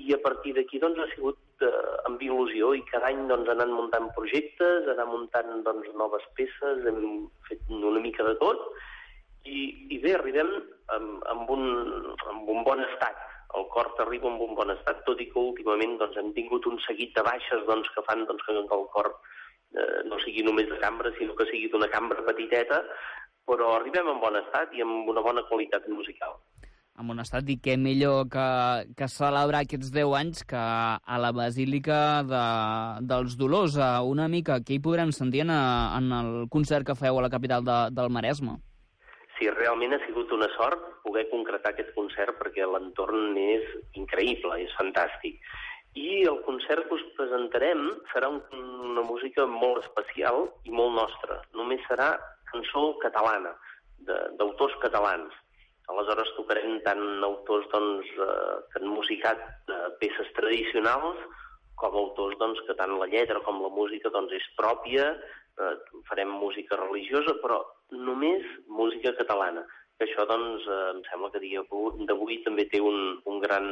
[0.03, 3.73] i a partir d'aquí doncs, ha sigut eh, amb il·lusió i cada any doncs, anant
[3.75, 8.65] muntant projectes, anar muntant doncs, noves peces, hem fet una mica de tot
[9.45, 9.61] i,
[9.95, 10.51] i bé, arribem
[10.97, 11.65] amb, amb, un,
[12.33, 13.21] amb un bon estat.
[13.55, 16.81] El cor arriba amb un bon estat, tot i que últimament doncs, hem tingut un
[16.87, 20.81] seguit de baixes doncs, que fan doncs, que el cor eh, no sigui només de
[20.83, 22.83] cambra, sinó que sigui d'una cambra petiteta,
[23.47, 26.41] però arribem en bon estat i amb una bona qualitat musical
[27.01, 28.45] en un estat i què millor que,
[28.99, 32.45] que celebrar aquests 10 anys que a la Basílica de,
[33.11, 37.27] dels Dolors, una mica, què hi podrem sentir en, en el concert que feu a
[37.27, 38.61] la capital de, del Maresme?
[39.35, 43.67] Sí, realment ha sigut una sort poder concretar aquest concert perquè l'entorn és
[43.99, 45.41] increïble, és fantàstic.
[45.99, 48.41] I el concert que us presentarem serà un,
[48.95, 51.43] una música molt especial i molt nostra.
[51.59, 52.15] Només serà
[52.51, 53.55] cançó catalana,
[54.39, 55.35] d'autors catalans
[55.93, 61.21] Aleshores tocarem tant autors doncs, eh, que han musicat eh, peces tradicionals
[61.81, 65.11] com autors doncs, que tant la lletra com la música doncs, és pròpia,
[65.61, 65.73] eh,
[66.09, 67.61] farem música religiosa, però
[67.93, 69.65] només música catalana.
[69.99, 71.63] Que això doncs, eh, em sembla que dia
[72.09, 73.67] d'avui també té un, un, gran,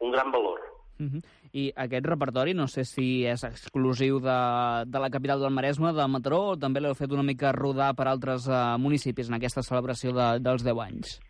[0.00, 0.60] un gran valor.
[0.98, 1.22] Uh -huh.
[1.52, 4.38] I aquest repertori, no sé si és exclusiu de,
[4.86, 8.08] de la capital del Maresme, de Mataró, o també l'heu fet una mica rodar per
[8.08, 11.20] altres uh, municipis en aquesta celebració de, dels 10 anys?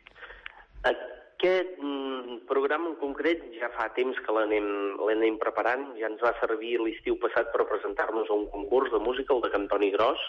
[0.87, 6.77] Aquest mm, programa en concret ja fa temps que l'anem preparant, ja ens va servir
[6.83, 10.23] l'estiu passat per presentar-nos a un concurs de música, el de Cantoni Gros,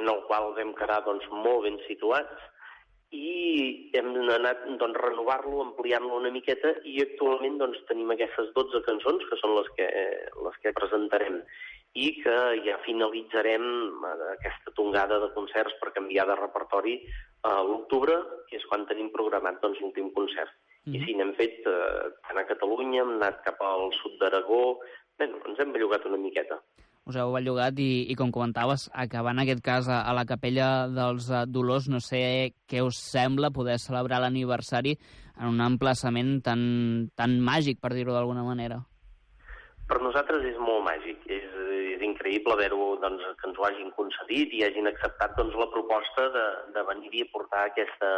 [0.00, 2.44] en el qual vam quedar doncs, molt ben situats.
[3.16, 9.24] I hem anat doncs, renovar-lo, ampliant-lo una miqueta i actualment doncs, tenim aquestes 12 cançons
[9.30, 9.86] que són les que,
[10.48, 11.40] les que presentarem
[11.96, 13.64] i que ja finalitzarem
[14.34, 16.98] aquesta tongada de concerts per canviar de repertori
[17.48, 18.18] a l'octubre,
[18.50, 20.52] que és quan tenim programat doncs, l'últim concert.
[20.86, 24.78] I sí, n'hem fet eh, tant a Catalunya, hem anat cap al sud d'Aragó...
[25.16, 26.58] Bé, ens hem bellugat una miqueta.
[27.08, 30.90] Us heu bellugat i, i com comentaves, acabar en aquest cas a, a la capella
[30.92, 32.20] dels uh, Dolors, no sé
[32.68, 34.92] què us sembla poder celebrar l'aniversari
[35.38, 36.60] en un emplaçament tan,
[37.16, 38.82] tan màgic, per dir-ho d'alguna manera.
[39.88, 41.24] Per nosaltres és molt màgic.
[41.30, 41.55] És
[42.26, 46.46] increïble haver-ho, doncs, que ens ho hagin concedit i hagin acceptat doncs, la proposta de,
[46.74, 48.10] de venir-hi a portar aquesta,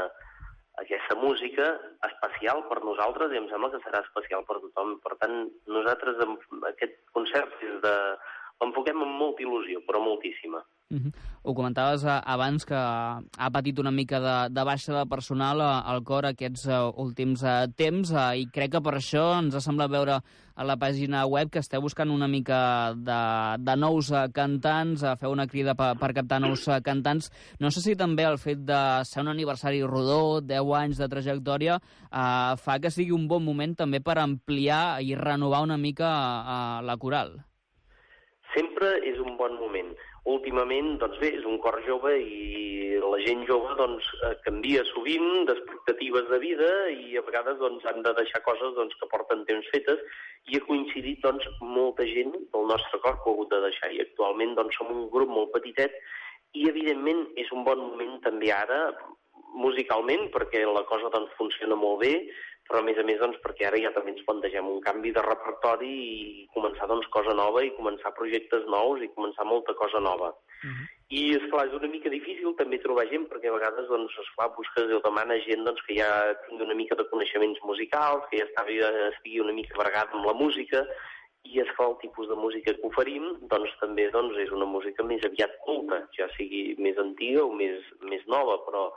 [0.81, 1.69] aquesta música
[2.09, 4.97] especial per nosaltres i em sembla que serà especial per tothom.
[5.05, 5.37] Per tant,
[5.69, 7.95] nosaltres amb aquest concert és de,
[8.63, 10.65] l'enfoquem amb molta il·lusió, però moltíssima.
[10.91, 11.13] Uh -huh.
[11.43, 16.03] Ho comentaves uh, abans que ha patit una mica de, de baixa de personal al
[16.03, 17.45] cor aquests uh, últims
[17.77, 20.23] temps i crec que per això ens ha semblat veure
[20.57, 23.21] a la pàgina web que esteu buscant una mica de,
[23.59, 27.31] de nous cantants, uh, feu una crida per, per captar nous cantants.
[27.61, 31.77] No sé si també el fet de ser un aniversari rodó, 10 anys de trajectòria,
[31.77, 36.83] uh, fa que sigui un bon moment també per ampliar i renovar una mica uh,
[36.83, 37.48] la coral.
[38.55, 39.91] Sempre és un bon moment.
[40.29, 45.45] Últimament, doncs bé, és un cor jove i la gent jove doncs, eh, canvia sovint
[45.49, 49.69] d'expectatives de vida i a vegades doncs, han de deixar coses doncs, que porten temps
[49.75, 50.01] fetes
[50.49, 53.93] i ha coincidit doncs, molta gent del nostre cor que ha hagut de deixar.
[53.93, 55.95] I actualment doncs, som un grup molt petitet
[56.57, 58.81] i evidentment és un bon moment també ara
[59.59, 62.15] musicalment perquè la cosa doncs, funciona molt bé
[62.69, 65.25] però a més a més doncs, perquè ara ja també ens plantegem un canvi de
[65.25, 70.35] repertori i començar doncs, cosa nova i començar projectes nous i començar molta cosa nova.
[70.61, 70.87] Uh -huh.
[71.09, 74.53] I, és clar és una mica difícil també trobar gent, perquè a vegades, doncs, esclar,
[74.57, 78.45] busques o demana gent doncs, que ja tingui una mica de coneixements musicals, que ja
[78.45, 78.81] estigui,
[79.13, 80.85] estigui una mica vergada amb la música,
[81.45, 85.25] i és el tipus de música que oferim doncs, també doncs, és una música més
[85.25, 88.93] aviat culta, ja sigui més antiga o més, més nova, però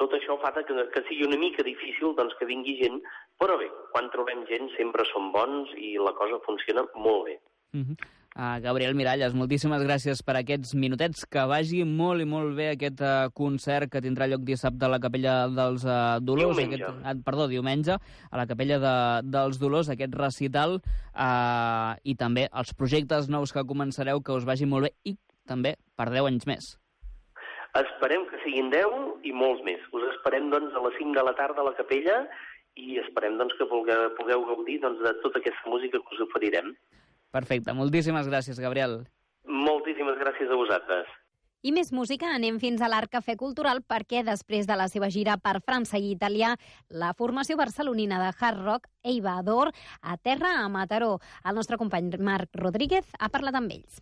[0.00, 3.02] tot això fa que, que sigui una mica difícil doncs, que vingui gent,
[3.40, 7.36] però bé, quan trobem gent sempre som bons i la cosa funciona molt bé.
[7.76, 7.96] Uh -huh.
[8.30, 11.26] Uh, Gabriel Miralles, moltíssimes gràcies per aquests minutets.
[11.26, 15.00] Que vagi molt i molt bé aquest uh, concert que tindrà lloc dissabte a la
[15.02, 16.56] Capella dels uh, Dolors.
[16.56, 16.78] Diumenge.
[16.78, 17.98] Aquest, uh, perdó, diumenge,
[18.30, 18.94] a la Capella de,
[19.28, 24.64] dels Dolors, aquest recital, uh, i també els projectes nous que començareu, que us vagi
[24.64, 26.79] molt bé, i també per 10 anys més.
[27.78, 29.82] Esperem que siguin 10 i molts més.
[29.94, 32.24] Us esperem doncs, a les 5 de la tarda a la capella
[32.80, 36.74] i esperem doncs, que pugueu, pugueu gaudir doncs, de tota aquesta música que us oferirem.
[37.30, 37.74] Perfecte.
[37.76, 39.04] Moltíssimes gràcies, Gabriel.
[39.46, 41.10] Moltíssimes gràcies a vosaltres.
[41.62, 45.36] I més música, anem fins a l'Arc Cafè Cultural perquè després de la seva gira
[45.36, 46.54] per França i Italià,
[46.88, 51.18] la formació barcelonina de hard rock Eiva Ador aterra a Mataró.
[51.44, 54.00] El nostre company Marc Rodríguez ha parlat amb ells.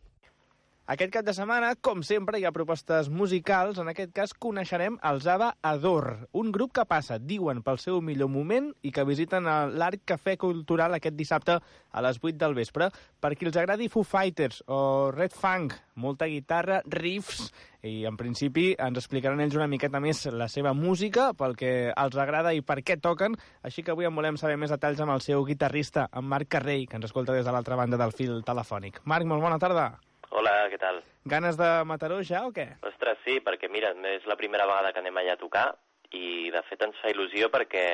[0.88, 3.76] Aquest cap de setmana, com sempre, hi ha propostes musicals.
[3.82, 8.30] En aquest cas, coneixerem els Ava Ador, un grup que passa, diuen, pel seu millor
[8.32, 12.88] moment i que visiten l'Arc Cafè Cultural aquest dissabte a les 8 del vespre.
[13.20, 14.80] Per qui els agradi Foo Fighters o
[15.12, 17.52] Red Funk, molta guitarra, riffs,
[17.84, 22.16] i en principi ens explicaran ells una miqueta més la seva música, pel que els
[22.16, 25.20] agrada i per què toquen, així que avui en volem saber més detalls amb el
[25.20, 29.02] seu guitarrista, en Marc Carrell, que ens escolta des de l'altra banda del fil telefònic.
[29.04, 29.90] Marc, molt bona tarda.
[30.30, 31.00] Hola, què tal?
[31.28, 32.66] Ganes de Mataró ja o què?
[32.84, 35.66] Ostres, sí, perquè mira, és la primera vegada que anem allà a tocar
[36.12, 37.84] i de fet ens fa il·lusió perquè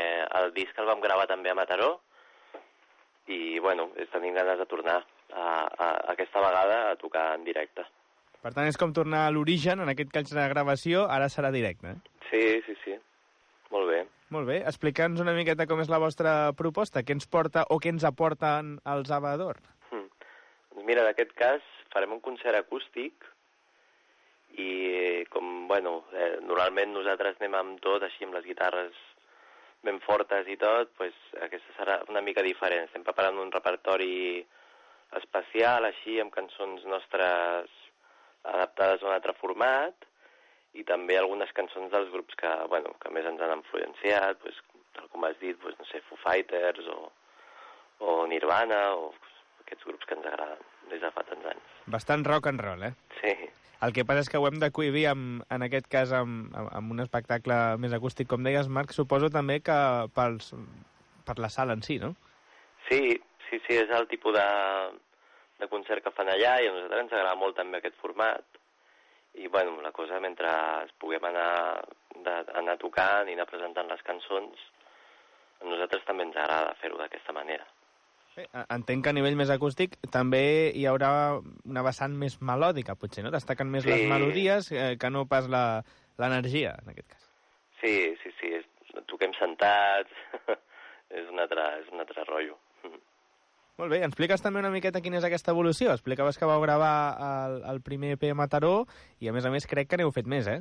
[0.41, 1.93] el disc el vam gravar també a Mataró
[3.31, 7.87] i bueno, tenim ganes de tornar a, a, a aquesta vegada a tocar en directe.
[8.45, 11.95] Per tant, és com tornar a l'origen, en aquest cas de gravació, ara serà directe,
[11.95, 12.19] eh?
[12.29, 12.99] Sí, sí, sí.
[13.73, 14.03] Molt bé.
[14.35, 14.59] Molt bé.
[14.69, 17.01] Explica'ns una miqueta com és la vostra proposta.
[17.01, 19.63] Què ens porta o què ens aporten els Avador?
[19.89, 20.05] Hm.
[20.75, 21.65] Doncs mira, en aquest cas
[21.95, 23.25] farem un concert acústic
[24.59, 28.99] i com, bueno, eh, normalment nosaltres anem amb tot, així amb les guitarres
[29.85, 31.15] ben fortes i tot, pues,
[31.47, 32.87] aquesta serà una mica diferent.
[32.87, 34.45] Estem preparant un repertori
[35.21, 37.75] especial, així, amb cançons nostres
[38.55, 40.07] adaptades a un altre format,
[40.75, 44.61] i també algunes cançons dels grups que, bueno, que més ens han influenciat, pues,
[44.97, 47.01] tal com has dit, pues, no sé, Foo Fighters o,
[48.07, 49.13] o Nirvana, o
[49.65, 51.77] aquests grups que ens agraden des de fa tants anys.
[51.87, 52.95] Bastant rock and roll, eh?
[53.21, 53.35] Sí.
[53.85, 56.95] El que passa és que ho hem de cohibir, amb, en aquest cas, amb, amb
[56.95, 59.77] un espectacle més acústic, com deies, Marc, suposo també que
[60.17, 60.55] pels,
[61.27, 62.15] per la sala en si, no?
[62.89, 63.01] Sí,
[63.49, 64.47] sí, sí, és el tipus de,
[65.61, 68.45] de concert que fan allà i a nosaltres ens agrada molt també aquest format.
[69.35, 70.51] I, bueno, la cosa, mentre
[71.03, 71.83] puguem anar,
[72.15, 74.69] de, anar tocant i anar presentant les cançons,
[75.61, 77.67] a nosaltres també ens agrada fer-ho d'aquesta manera.
[78.35, 81.11] Bé, entenc que a nivell més acústic també hi haurà
[81.71, 83.31] una vessant més melòdica, potser, no?
[83.31, 83.91] Destaquen més Sí.
[83.93, 87.29] les melodies eh, que no pas l'energia, en aquest cas.
[87.81, 88.51] Sí, sí, sí,
[89.07, 90.11] toquem sentats,
[91.15, 92.59] és un altre, és un altre rotllo.
[93.79, 95.91] Molt bé, expliques també una miqueta quina és aquesta evolució.
[95.93, 96.93] Explicaves que vau gravar
[97.29, 98.85] el, el primer EP a Mataró
[99.19, 100.61] i, a més a més, crec que n'heu fet més, eh?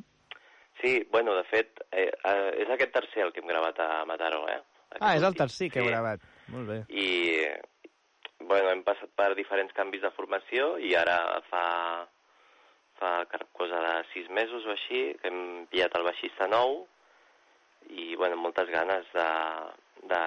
[0.82, 4.48] Sí, bueno, de fet, eh, eh, és aquest tercer el que hem gravat a Mataró,
[4.50, 4.58] eh?
[4.90, 5.92] Aquest Ah, és el tercer que heu Sí.
[5.94, 6.26] gravat.
[6.52, 6.80] Molt bé.
[6.90, 7.08] I,
[8.44, 11.18] bueno, hem passat per diferents canvis de formació i ara
[11.50, 11.64] fa,
[13.00, 13.14] fa
[13.54, 16.84] cosa de sis mesos o així que hem pillat el baixista nou
[17.90, 19.30] i, bueno, moltes ganes de,
[20.12, 20.22] de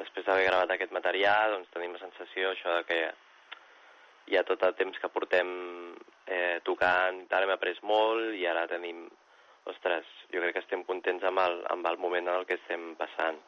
[0.00, 3.00] després d'haver gravat aquest material, doncs tenim la sensació això de que
[4.32, 5.48] ja tot el temps que portem
[6.26, 9.06] eh, tocant i tal hem après molt i ara tenim,
[9.70, 12.94] ostres, jo crec que estem contents amb el, amb el moment en el que estem
[12.98, 13.38] passant.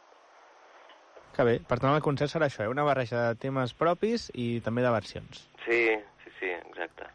[1.37, 1.59] Que bé.
[1.61, 2.73] Per tant, el concert serà això, eh?
[2.73, 5.45] una barreja de temes propis i també de versions.
[5.65, 5.83] Sí,
[6.25, 7.07] sí, sí, exacte.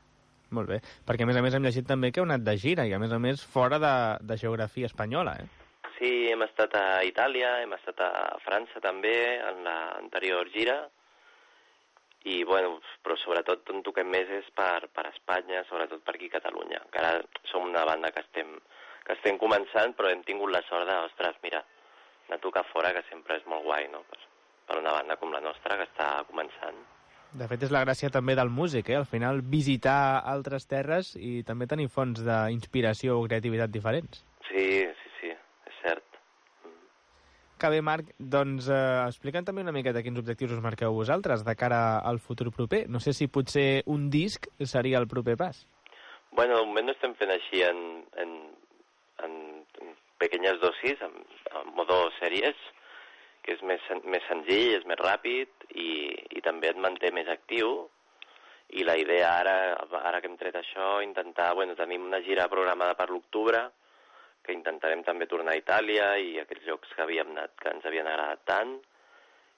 [0.53, 0.79] Molt bé.
[1.07, 3.01] Perquè, a més a més, hem llegit també que heu anat de gira i, a
[3.01, 5.49] més a més, fora de, de geografia espanyola, eh?
[5.97, 8.11] Sí, hem estat a Itàlia, hem estat a
[8.43, 9.15] França també,
[9.49, 10.77] en l'anterior gira,
[12.23, 16.37] i, bueno, però sobretot on toquem més és per, per Espanya, sobretot per aquí a
[16.37, 16.79] Catalunya.
[16.85, 17.17] Encara
[17.51, 18.53] som una banda que estem,
[19.03, 21.63] que estem començant, però hem tingut la sort de, ostres, mira,
[22.33, 24.19] a tocar fora, que sempre és molt guai, no?, per,
[24.67, 26.81] per una banda com la nostra, que està començant.
[27.33, 28.99] De fet, és la gràcia també del músic, eh?
[28.99, 34.21] Al final, visitar altres terres i també tenir fonts d'inspiració o creativitat diferents.
[34.51, 34.65] Sí,
[34.99, 35.31] sí, sí,
[35.71, 36.19] és cert.
[37.57, 41.55] Que bé, Marc, doncs eh, explica'm també una miqueta quins objectius us marqueu vosaltres de
[41.57, 42.83] cara al futur proper.
[42.85, 45.65] No sé si potser un disc seria el proper pas.
[46.37, 47.81] Bueno, de moment ho estem fent així en,
[48.21, 48.37] en,
[49.25, 49.33] en,
[49.81, 51.17] en pequeñes dosis, en,
[51.61, 52.59] en modo sèries,
[53.43, 55.89] que és més, més senzill, és més ràpid i,
[56.37, 57.73] i també et manté més actiu.
[58.73, 59.55] I la idea ara,
[59.99, 63.67] ara que hem tret això, intentar, bueno, tenim una gira programada per l'octubre,
[64.43, 67.85] que intentarem també tornar a Itàlia i a aquells llocs que havíem anat, que ens
[67.87, 68.73] havien agradat tant,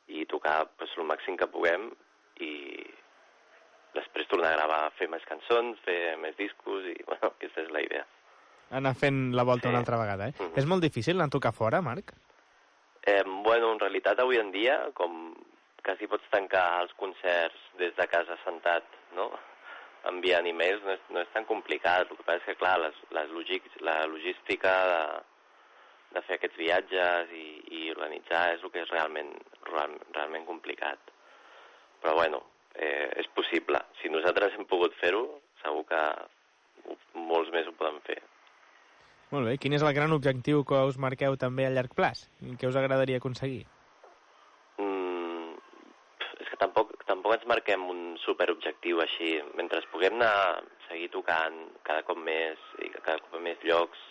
[0.08, 1.89] i tocar pues, el màxim que puguem
[2.46, 2.52] i
[3.96, 7.86] després tornar a gravar, fer més cançons, fer més discos i, bueno, aquesta és la
[7.86, 8.06] idea.
[8.76, 9.73] Anar fent la volta Sí.
[9.73, 10.34] una altra vegada, eh?
[10.39, 10.53] Mhm.
[10.59, 12.13] És molt difícil anar a tocar fora, Marc?
[13.05, 15.36] Eh, bueno, en realitat avui en dia, com
[15.86, 18.84] quasi pots tancar els concerts des de casa sentat,
[19.15, 19.30] no?,
[20.09, 22.09] enviant e-mails, no és, no és tan complicat.
[22.09, 25.21] El que passa és que, clar, les, les logis, la logística de,
[26.17, 27.47] de fer aquests viatges i,
[27.80, 29.32] i organitzar és el que és realment,
[29.71, 30.99] real, realment complicat.
[32.01, 32.43] Però, bueno,
[32.76, 33.82] eh, és possible.
[34.01, 35.26] Si nosaltres hem pogut fer-ho,
[35.63, 36.03] segur que
[37.17, 38.21] molts més ho poden fer.
[39.34, 39.55] Molt bé.
[39.57, 42.28] Quin és el gran objectiu que us marqueu també a llarg plaç?
[42.59, 43.63] Què us agradaria aconseguir?
[44.78, 45.55] Mm,
[46.43, 49.32] és que tampoc, tampoc ens marquem un superobjectiu així.
[49.57, 51.57] Mentre puguem anar, seguir tocant
[51.88, 54.03] cada cop més i cada cop més llocs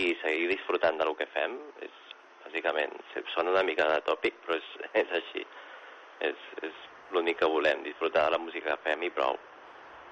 [0.00, 2.00] i seguir disfrutant del que fem, és,
[2.44, 2.94] bàsicament,
[3.34, 4.72] sona una mica de tòpic, però és,
[5.04, 5.44] és així.
[6.30, 6.82] És, és
[7.12, 9.36] l'únic que volem, disfrutar de la música que fem i prou.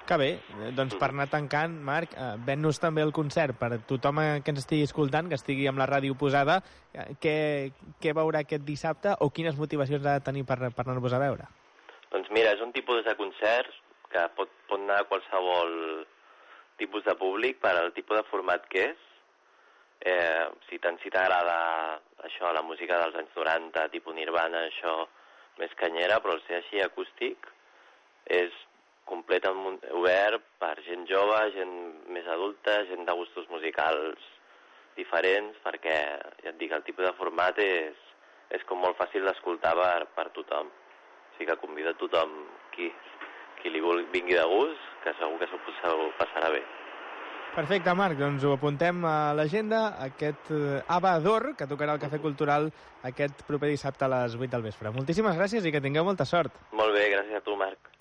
[0.09, 0.29] Que bé.
[0.57, 4.63] Eh, Doncs per anar tancant, Marc, eh, ven-nos també el concert per tothom que ens
[4.63, 6.63] estigui escoltant, que estigui amb la ràdio posada,
[6.95, 7.35] eh, què,
[8.01, 11.49] què veurà aquest dissabte o quines motivacions ha de tenir per, per anar-vos a veure?
[12.15, 15.77] Doncs mira, és un tipus de concerts que pot, pot anar a qualsevol
[16.81, 19.05] tipus de públic per al tipus de format que és.
[20.09, 21.59] Eh, si tant si t'agrada
[22.25, 25.03] això, la música dels anys 90, tipus Nirvana, això
[25.61, 27.45] més canyera, però al ser així acústic,
[28.25, 28.55] és
[29.09, 31.75] completament obert per gent jove, gent
[32.15, 34.27] més adulta, gent de gustos musicals
[34.99, 35.97] diferents, perquè,
[36.45, 37.99] ja et dic, el tipus de format és,
[38.55, 40.71] és com molt fàcil d'escoltar per, per tothom.
[40.71, 42.35] O sigui que convida tothom
[42.75, 42.91] qui,
[43.61, 46.65] qui li vulgui, vingui de gust, que segur que s'ho passarà bé.
[47.55, 52.21] Perfecte, Marc, doncs ho apuntem a l'agenda, aquest eh, Ava d'Or, que tocarà al Cafè
[52.23, 52.69] Cultural
[53.09, 54.93] aquest proper dissabte a les 8 del vespre.
[54.95, 56.61] Moltíssimes gràcies i que tingueu molta sort.
[56.77, 57.98] Molt bé, gràcies a tu, Marc.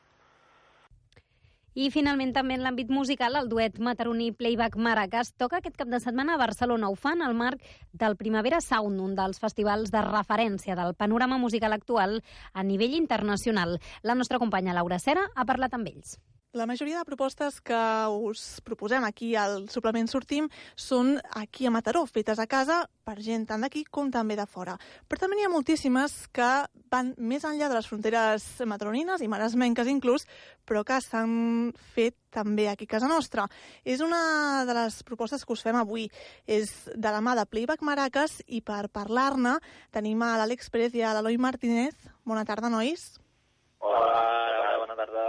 [1.78, 5.99] I finalment també en l'àmbit musical el duet mataroní Playback Maracas toca aquest cap de
[6.01, 6.89] setmana a Barcelona.
[6.89, 7.61] Ho fan al marc
[7.93, 12.17] del Primavera Sound, un dels festivals de referència del panorama musical actual
[12.53, 13.78] a nivell internacional.
[14.01, 16.17] La nostra companya Laura Cera ha parlat amb ells.
[16.54, 17.78] La majoria de propostes que
[18.08, 20.45] us proposem aquí al suplement Sortim
[20.80, 24.78] són aquí a Mataró, fetes a casa per gent tant d'aquí com també de fora.
[25.12, 26.48] Però també n'hi ha moltíssimes que
[26.89, 30.24] van més enllà de les fronteres mataronines i maresmenques inclús,
[30.64, 33.50] però que s'han fet també aquí a casa nostra.
[33.84, 36.08] És una de les propostes que us fem avui.
[36.48, 39.58] És de la mà de Playback Maracas i per parlar-ne
[39.91, 42.08] tenim a l'Àlex Pérez i a l'Eloi Martínez.
[42.24, 43.18] Bona tarda, nois.
[43.84, 45.28] Hola, bona tarda.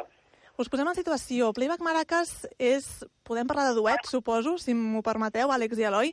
[0.59, 1.53] Us posem en situació.
[1.55, 2.87] Playback Maracas és...
[3.23, 6.11] Podem parlar de duet, suposo, si m'ho permeteu, Àlex i Eloi.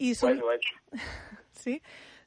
[0.00, 0.40] I són...
[0.40, 1.02] Duet, duet.
[1.62, 1.76] Sí?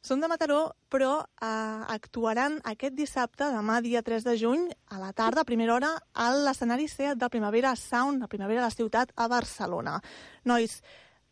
[0.05, 0.59] Són de Mataró,
[0.93, 1.47] però eh,
[1.91, 6.27] actuaran aquest dissabte, demà dia 3 de juny, a la tarda, a primera hora, a
[6.37, 9.97] l'escenari SEAT del Primavera Sound, la Primavera de la Ciutat, a Barcelona.
[10.45, 10.77] Nois,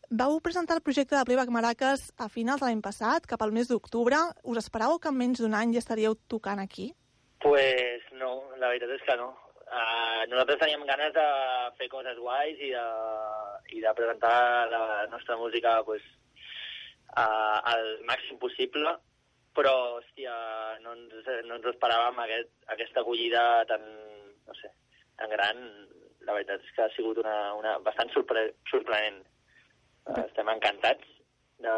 [0.10, 3.70] vau presentar el projecte de Playback Maracas a finals de l'any passat, cap al mes
[3.70, 4.20] d'octubre.
[4.42, 6.90] Us esperàveu que en menys d'un any ja estaríeu tocant aquí?
[7.46, 9.32] Pues no, la veritat és que no.
[9.74, 11.24] Uh, nosaltres teníem ganes de
[11.80, 12.84] fer coses guais i de,
[13.74, 16.04] i de presentar la nostra música pues,
[17.18, 18.92] uh, al màxim possible,
[19.58, 20.36] però, hòstia,
[20.84, 23.88] no ens, no ens esperàvem aquest, aquesta acollida tan,
[24.46, 24.70] no sé,
[25.18, 25.66] tan gran.
[26.28, 29.24] La veritat és que ha sigut una, una bastant sorpre sorprenent.
[30.06, 31.10] Uh, estem encantats
[31.66, 31.74] de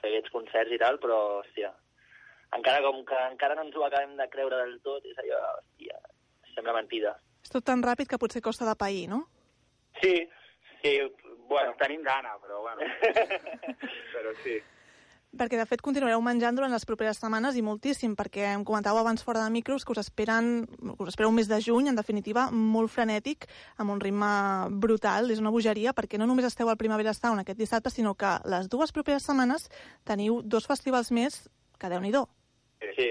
[0.00, 1.74] fer aquests concerts i tal, però, hòstia,
[2.56, 6.00] encara com que encara no ens ho acabem de creure del tot, és allò, hòstia,
[6.54, 7.16] sembla mentida.
[7.42, 9.24] És tot tan ràpid que potser costa de pair, no?
[10.00, 10.14] Sí,
[10.82, 10.98] sí,
[11.48, 11.74] bueno.
[11.80, 12.86] Tenim gana, però bueno.
[14.14, 14.60] però sí.
[15.32, 19.22] Perquè, de fet, continuareu menjant durant les properes setmanes i moltíssim, perquè em comentàveu abans
[19.24, 20.66] fora de micros que us esperen,
[20.98, 23.46] us espera un mes de juny, en definitiva, molt frenètic,
[23.80, 24.28] amb un ritme
[24.84, 25.32] brutal.
[25.32, 28.68] És una bogeria, perquè no només esteu al Primavera Sound aquest dissabte, sinó que les
[28.68, 29.70] dues properes setmanes
[30.04, 31.46] teniu dos festivals més
[31.80, 32.12] que déu nhi
[32.92, 33.08] Sí,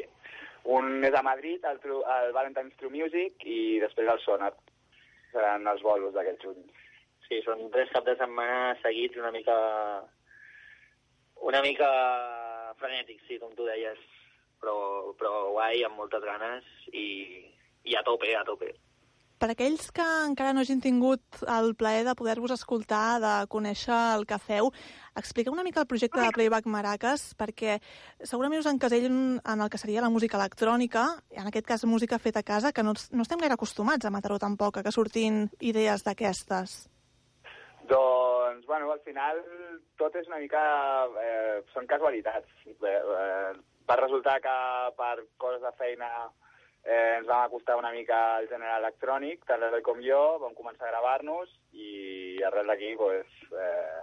[0.64, 4.54] un és a Madrid, el, True, el Valentine's True Music, i després el Sonar.
[5.32, 6.64] Seran els bolos d'aquest juny.
[7.28, 9.58] Sí, són tres caps de setmana seguits una mica...
[11.42, 11.90] una mica
[12.82, 14.00] frenètics, sí, com tu deies,
[14.62, 14.76] però,
[15.18, 17.08] però guai, amb moltes ganes i,
[17.88, 18.72] i a tope, a tope.
[19.42, 24.28] Per aquells que encara no hagin tingut el plaer de poder-vos escoltar, de conèixer el
[24.30, 24.70] que feu,
[25.16, 27.78] expliqueu una mica el projecte de Playback Maracas, perquè
[28.24, 32.40] segurament us encasellen en el que seria la música electrònica, en aquest cas música feta
[32.40, 36.06] a casa, que no, no estem gaire acostumats a Mataró tampoc, a que sortin idees
[36.08, 36.86] d'aquestes.
[37.92, 39.42] Doncs, bueno, al final
[40.00, 40.62] tot és una mica...
[41.20, 42.48] Eh, són casualitats.
[42.68, 43.52] Eh, eh,
[43.90, 44.54] va resultar que
[44.96, 46.08] per coses de feina
[46.84, 50.88] eh, ens vam acostar una mica al gènere electrònic, tant l'Eloi com jo, vam començar
[50.88, 54.02] a gravar-nos i arrel d'aquí, pues, eh,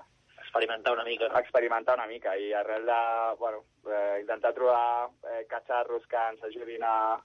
[0.48, 1.26] experimentar una mica.
[1.38, 3.00] Experimentar una mica i arrel de,
[3.38, 7.20] bueno, eh, intentar trobar eh, catxarros que ens ajudin a,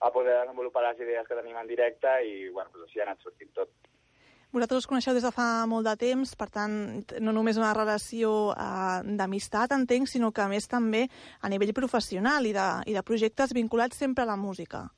[0.00, 3.20] a poder desenvolupar les idees que tenim en directe i, bueno, pues així ha anat
[3.20, 3.70] sortint tot.
[4.52, 6.74] Vosaltres us coneixeu des de fa molt de temps, per tant,
[7.24, 11.06] no només una relació eh, d'amistat, entenc, sinó que a més també
[11.40, 14.88] a nivell professional i de, i de projectes vinculats sempre a la música.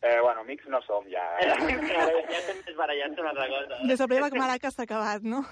[0.00, 1.24] Eh, bueno, amics no som, ja.
[1.40, 1.48] Eh?
[2.32, 3.80] ja estem més barallats una altra cosa.
[3.88, 5.42] Des de Playback Maraca s'ha acabat, no?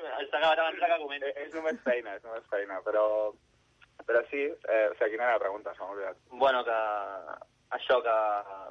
[0.00, 1.30] S'ha acabat abans que comenci.
[1.30, 3.06] Eh, és només feina, és només feina, però...
[4.02, 5.74] Però sí, eh, o sigui, quina era la pregunta?
[5.76, 6.22] Se m'ha oblidat.
[6.32, 6.78] Bueno, que...
[7.78, 8.18] Això que...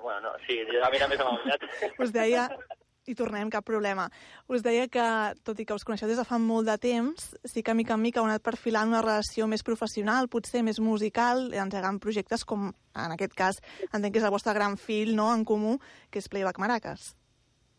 [0.01, 1.67] Bueno, no, sí, a mi també se m'ha oblidat.
[2.03, 2.49] Us deia
[3.09, 4.07] i tornem, cap problema.
[4.51, 5.05] Us deia que,
[5.45, 8.03] tot i que us coneixeu des de fa molt de temps, sí que mica en
[8.03, 13.15] mica heu anat perfilant una relació més professional, potser més musical, engegant projectes com, en
[13.15, 15.77] aquest cas, entenc que és el vostre gran fill no, en comú,
[16.11, 17.13] que és Playback Maracas.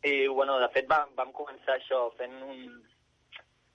[0.03, 2.83] I, bueno, de fet, vam, vam començar això fent un...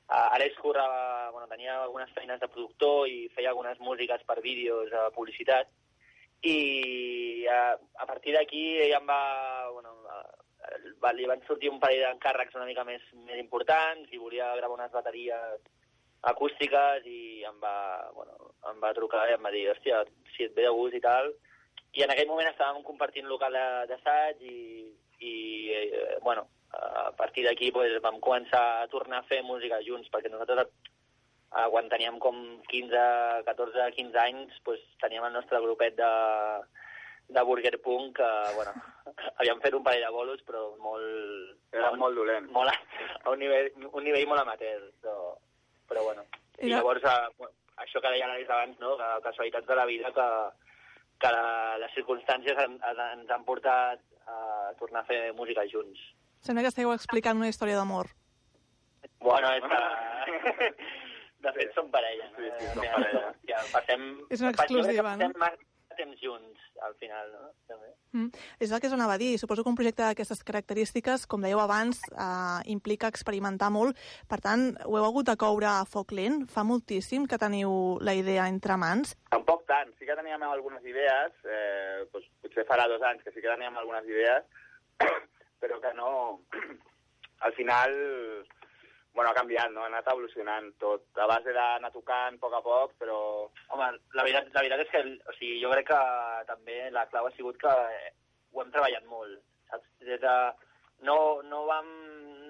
[0.08, 4.38] Uh, ara és currava, bueno, tenia algunes feines de productor i feia algunes músiques per
[4.40, 5.68] vídeos de publicitat
[6.48, 9.24] i uh, a partir d'aquí ella em va,
[9.74, 9.98] bueno,
[11.04, 14.78] va, li van sortir un parell d'encàrrecs una mica més, més importants i volia gravar
[14.80, 15.68] unes bateries
[16.32, 17.76] acústiques i em va,
[18.16, 20.04] bueno, em va trucar i em va dir, hòstia,
[20.36, 21.34] si et ve de gust i tal.
[21.98, 23.56] I en aquell moment estàvem compartint local
[23.90, 24.88] d'assaig i,
[25.20, 25.34] i
[25.74, 26.48] eh, bueno,
[26.78, 31.68] a partir d'aquí pues, vam començar a tornar a fer música junts, perquè nosaltres eh,
[31.74, 32.38] quan teníem com
[32.70, 33.04] 15,
[33.48, 36.12] 14, 15 anys, pues, teníem el nostre grupet de,
[37.30, 38.74] de Burger Punk que, bueno,
[39.38, 41.56] havíem fet un parell de bolos, però molt...
[41.76, 42.50] Era molt dolent.
[42.56, 42.74] Molt,
[43.24, 45.18] a un nivell, un nivell molt amateur, però,
[45.90, 46.28] però bueno.
[46.58, 47.54] I llavors, a, bueno,
[47.84, 50.28] això que deia l'Alice abans, no?, que casualitats de la vida que,
[51.22, 56.02] que la, les circumstàncies en, en, ens han portat a tornar a fer música junts.
[56.48, 58.08] Sembla que esteu explicant una història d'amor.
[59.20, 60.70] Bueno, és que...
[61.44, 62.30] De fet, som parella.
[62.32, 62.40] No?
[62.40, 63.26] Sí, sí, som parella.
[63.50, 65.28] Ja, passem, és una exclusiva, no?
[65.36, 65.66] Passem
[65.98, 67.50] temps junts, al final, no?
[67.68, 67.92] També.
[68.14, 68.42] Mm.
[68.64, 69.34] És el que us anava a dir.
[69.42, 74.00] Suposo que un projecte d'aquestes característiques, com dèieu abans, eh, implica experimentar molt.
[74.30, 76.46] Per tant, ho heu hagut de coure a foc lent.
[76.54, 79.18] Fa moltíssim que teniu la idea entre mans.
[79.34, 79.92] Tampoc tant.
[80.00, 81.34] Sí que teníem algunes idees.
[81.44, 84.48] Eh, doncs, potser farà dos anys que sí que teníem algunes idees,
[85.62, 86.12] però que no...
[87.48, 87.94] al final
[89.18, 89.82] bueno, ha canviat, no?
[89.82, 93.18] ha anat evolucionant tot, a base d'anar tocant a poc a poc, però...
[93.74, 96.02] Home, la veritat, la veritat és que o sigui, jo crec que
[96.46, 99.42] també la clau ha sigut que ho hem treballat molt,
[99.72, 99.90] saps?
[100.06, 100.36] Des de...
[101.10, 101.18] No,
[101.50, 101.90] no, vam,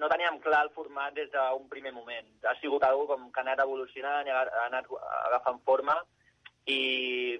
[0.00, 2.28] no teníem clar el format des d'un primer moment.
[2.44, 4.92] Ha sigut algo com que ha anat evolucionant i ha anat
[5.24, 5.96] agafant forma
[6.68, 6.80] i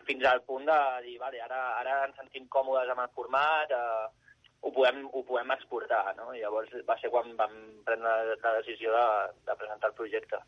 [0.09, 4.28] fins al punt de dir, vale, ara, ara ens sentim còmodes amb el format, eh,
[4.63, 6.31] ho, podem, ho podem exportar, no?
[6.35, 7.55] I llavors va ser quan vam
[7.87, 9.05] prendre la decisió de,
[9.51, 10.41] de presentar el projecte.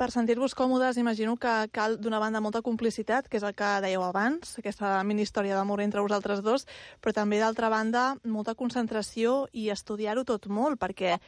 [0.00, 4.00] Per sentir-vos còmodes, imagino que cal d'una banda molta complicitat, que és el que dèieu
[4.00, 6.64] abans, aquesta mini història d'amor entre vosaltres dos,
[7.04, 11.18] però també d'altra banda molta concentració i estudiar-ho tot molt, perquè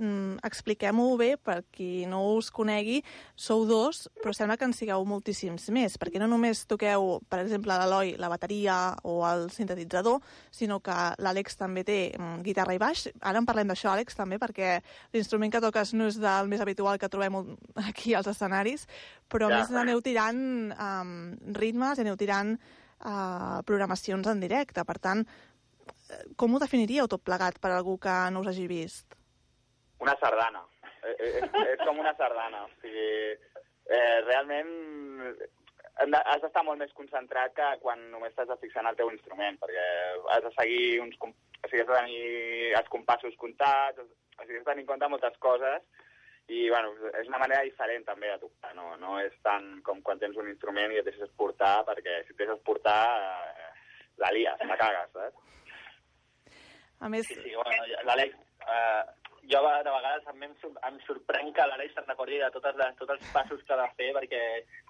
[0.00, 2.98] mm, expliquem-ho bé, per qui no us conegui,
[3.38, 7.78] sou dos, però sembla que en sigueu moltíssims més, perquè no només toqueu, per exemple,
[7.78, 10.18] l'Eloi, la bateria o el sintetitzador,
[10.50, 13.06] sinó que l'Àlex també té mm, guitarra i baix.
[13.22, 14.80] Ara en parlem d'això, Àlex, també, perquè
[15.14, 17.54] l'instrument que toques no és del més habitual que trobem
[17.86, 18.86] aquí als escenaris,
[19.28, 19.58] però Ja.
[19.60, 24.84] més aneu tirant um, ritmes, aneu tirant uh, programacions en directe.
[24.84, 25.24] Per tant,
[26.10, 29.14] eh, com ho definiríeu tot plegat per algú que no us hagi vist?
[30.00, 30.62] Una sardana.
[31.02, 32.64] Eh, És, és com una sardana.
[32.64, 33.36] O sigui,
[33.86, 34.72] eh, realment
[36.12, 39.10] de- has d'estar molt més concentrat que quan només t'has de fixar en el teu
[39.10, 39.86] instrument, perquè
[40.34, 41.16] has de seguir uns...
[41.20, 45.08] O sigui, has de tenir els compassos comptats, o sigui, has de tenir en compte
[45.08, 45.82] moltes coses
[46.48, 50.20] i, bueno, és una manera diferent també de tocar, no, no és tant com quan
[50.22, 53.70] tens un instrument i et deixes portar, perquè si et deixes portar eh,
[54.22, 56.54] la lies, la cagues, saps?
[57.00, 57.26] A més...
[57.28, 58.42] Sí, sí, bueno, l'Àlex...
[58.66, 59.04] Eh,
[59.46, 60.40] jo de de vegades em,
[60.88, 63.88] em sorprèn que l'Àlex se'n recordi de totes les, tots els passos que ha de
[63.98, 64.42] fer, perquè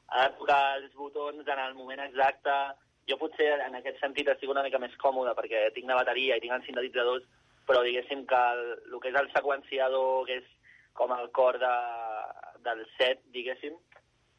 [0.08, 2.54] ha de tocar els botons en el moment exacte.
[3.10, 6.42] Jo potser en aquest sentit estic una mica més còmode, perquè tinc la bateria i
[6.42, 7.26] tinc els sintetitzadors,
[7.68, 10.48] però diguéssim que el, el que és el seqüenciador, que és
[10.98, 11.74] com el cor de,
[12.66, 13.76] del set, diguéssim,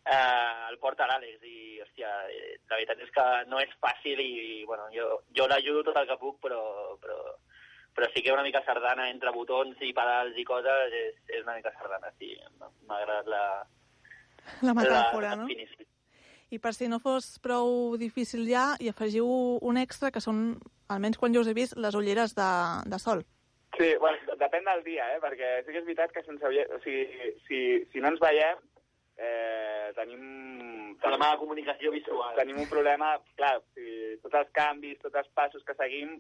[0.08, 4.64] eh, el porta l'Àlex i, hòstia, eh, la veritat és que no és fàcil i,
[4.70, 6.62] bueno, jo, jo l'ajudo tot el que puc, però,
[7.01, 7.20] però,
[7.95, 11.58] però sí que una mica sardana entre botons i pedals i coses és, és una
[11.60, 12.34] mica sardana, sí.
[12.60, 13.43] M'ha agradat la,
[14.62, 15.47] La metàfora, la no?
[15.47, 15.86] definició.
[16.49, 19.28] I per si no fos prou difícil ja, hi afegiu
[19.60, 20.55] un extra que són,
[20.88, 22.51] almenys quan jo us he vist, les ulleres de,
[22.88, 23.26] de sol.
[23.78, 25.19] Sí, bueno, depèn del dia, eh?
[25.21, 26.49] perquè sí que és veritat que sense...
[26.73, 27.59] O sigui, si,
[27.91, 28.57] si no ens veiem,
[29.17, 30.95] eh, tenim...
[30.97, 32.34] Problema de comunicació visual.
[32.39, 36.15] Tenim un problema, clar, si, tots els canvis, tots els passos que seguim,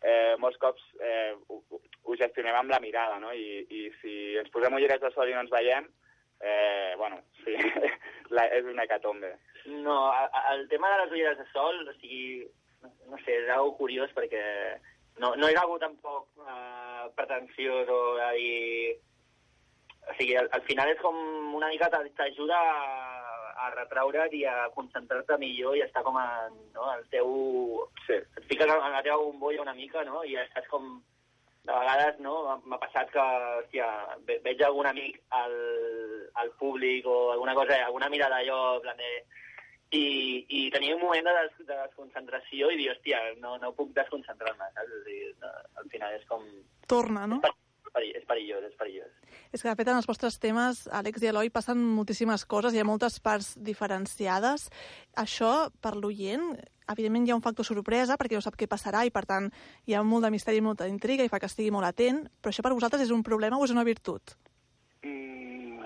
[0.00, 3.32] eh, molts cops eh, ho, ho- gestionem amb la mirada, no?
[3.36, 5.84] I, I si ens posem ulleres de sol i no ens veiem,
[6.40, 7.52] eh, bueno, sí,
[8.36, 9.34] la, és una hecatombe.
[9.84, 9.98] No,
[10.54, 12.46] el tema de les ulleres de sol, o sigui,
[12.82, 14.42] no, no sé, és algo curiós perquè
[15.20, 18.98] no, no és algo tampoc eh, pretensiós o de dir...
[20.02, 21.14] O sigui, al, al final és com
[21.54, 26.56] una mica t'a- t'ajuda a, a retraure't i a concentrar-te millor i estar com en
[26.74, 27.30] no, el teu...
[28.08, 28.16] Sí.
[28.18, 30.24] Et fiques en la teva bombolla una mica, no?
[30.26, 30.96] I estàs com...
[31.62, 32.32] De vegades, no?,
[32.66, 33.22] m'ha passat que,
[33.60, 33.86] hòstia,
[34.26, 35.52] ve- veig algun amic al,
[36.42, 39.10] al públic o alguna cosa, alguna mirada allò, en plan de,
[39.92, 40.04] i,
[40.48, 44.70] i tenia un moment de, des, de desconcentració i dir, hòstia, no, no puc desconcentrar-me,
[44.74, 44.94] saps?
[44.98, 45.50] O sigui, no,
[45.82, 46.46] al final és com...
[46.88, 47.40] Torna, no?
[47.44, 47.58] peri-
[48.16, 49.10] És perillós, és perillós.
[49.52, 52.80] És que, de fet, en els vostres temes, Àlex i Eloi, passen moltíssimes coses, hi
[52.80, 54.70] ha moltes parts diferenciades.
[55.20, 56.54] Això, per l'oient,
[56.88, 59.50] evidentment hi ha un factor sorpresa, perquè no sap què passarà, i per tant
[59.84, 62.54] hi ha molt de misteri i molta intriga, i fa que estigui molt atent, però
[62.54, 64.38] això per vosaltres és un problema o és una virtut?
[65.04, 65.84] Mm,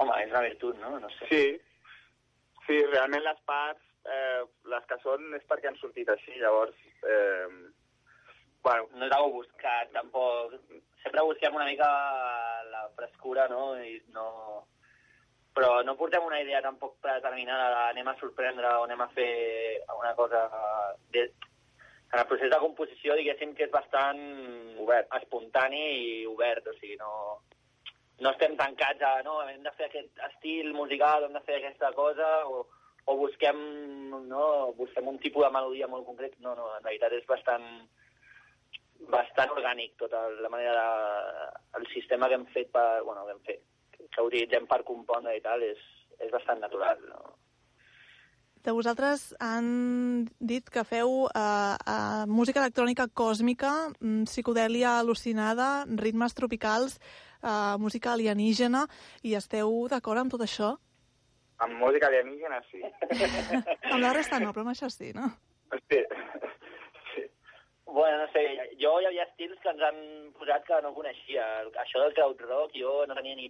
[0.00, 0.96] home, és una virtut, no?
[1.04, 1.28] No sé.
[1.28, 1.44] Sí,
[2.66, 4.42] sí, realment les parts, eh,
[4.72, 6.76] les que són és perquè han sortit així, llavors...
[7.02, 7.48] Eh,
[8.64, 10.54] bueno, No algo buscat, tampoc.
[11.02, 11.88] Sempre busquem una mica
[12.70, 13.74] la frescura, no?
[13.76, 14.66] I no...
[15.54, 19.82] Però no portem una idea tampoc predeterminada de anem a sorprendre o anem a fer
[19.98, 20.48] una cosa...
[21.12, 21.28] De...
[22.14, 24.20] En el procés de composició, diguéssim que és bastant
[24.80, 27.40] obert, espontani i obert, o sigui, no,
[28.22, 31.90] no estem tancats a, no, hem de fer aquest estil musical, hem de fer aquesta
[31.96, 32.64] cosa, o,
[33.10, 33.58] o busquem,
[34.30, 34.46] no,
[34.78, 36.36] busquem un tipus de melodia molt concret.
[36.44, 37.66] No, no, en realitat és bastant,
[39.10, 41.48] bastant orgànic tota la manera de,
[41.80, 43.64] el sistema que hem fet per, bueno, que hem fet,
[44.14, 45.80] que utilitzem per compondre i tal, és,
[46.20, 47.34] és bastant natural, no?
[48.64, 49.66] De vosaltres han
[50.40, 56.96] dit que feu eh, eh, música electrònica còsmica, mm, psicodèlia al·lucinada, ritmes tropicals,
[57.44, 58.86] eh, música alienígena,
[59.22, 60.74] i esteu d'acord amb tot això?
[61.64, 62.82] amb música alienígena sí.
[63.92, 65.30] Amb la resta no, però amb això sí, no?
[65.90, 66.02] Sí.
[67.94, 68.40] Bueno, no sé,
[68.80, 69.98] jo hi havia estils que ens han
[70.34, 71.44] posat que no coneixia.
[71.78, 73.46] Això del crowd rock jo no tenia ni...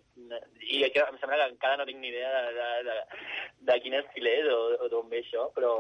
[0.69, 3.23] I em sembla que encara no tinc ni idea de, de, de,
[3.71, 5.73] de quin estil és o, o d'on ve això, però,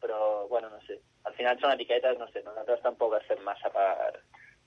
[0.00, 0.96] però, bueno, no sé.
[1.28, 4.14] Al final són etiquetes, no sé, nosaltres tampoc estem massa per,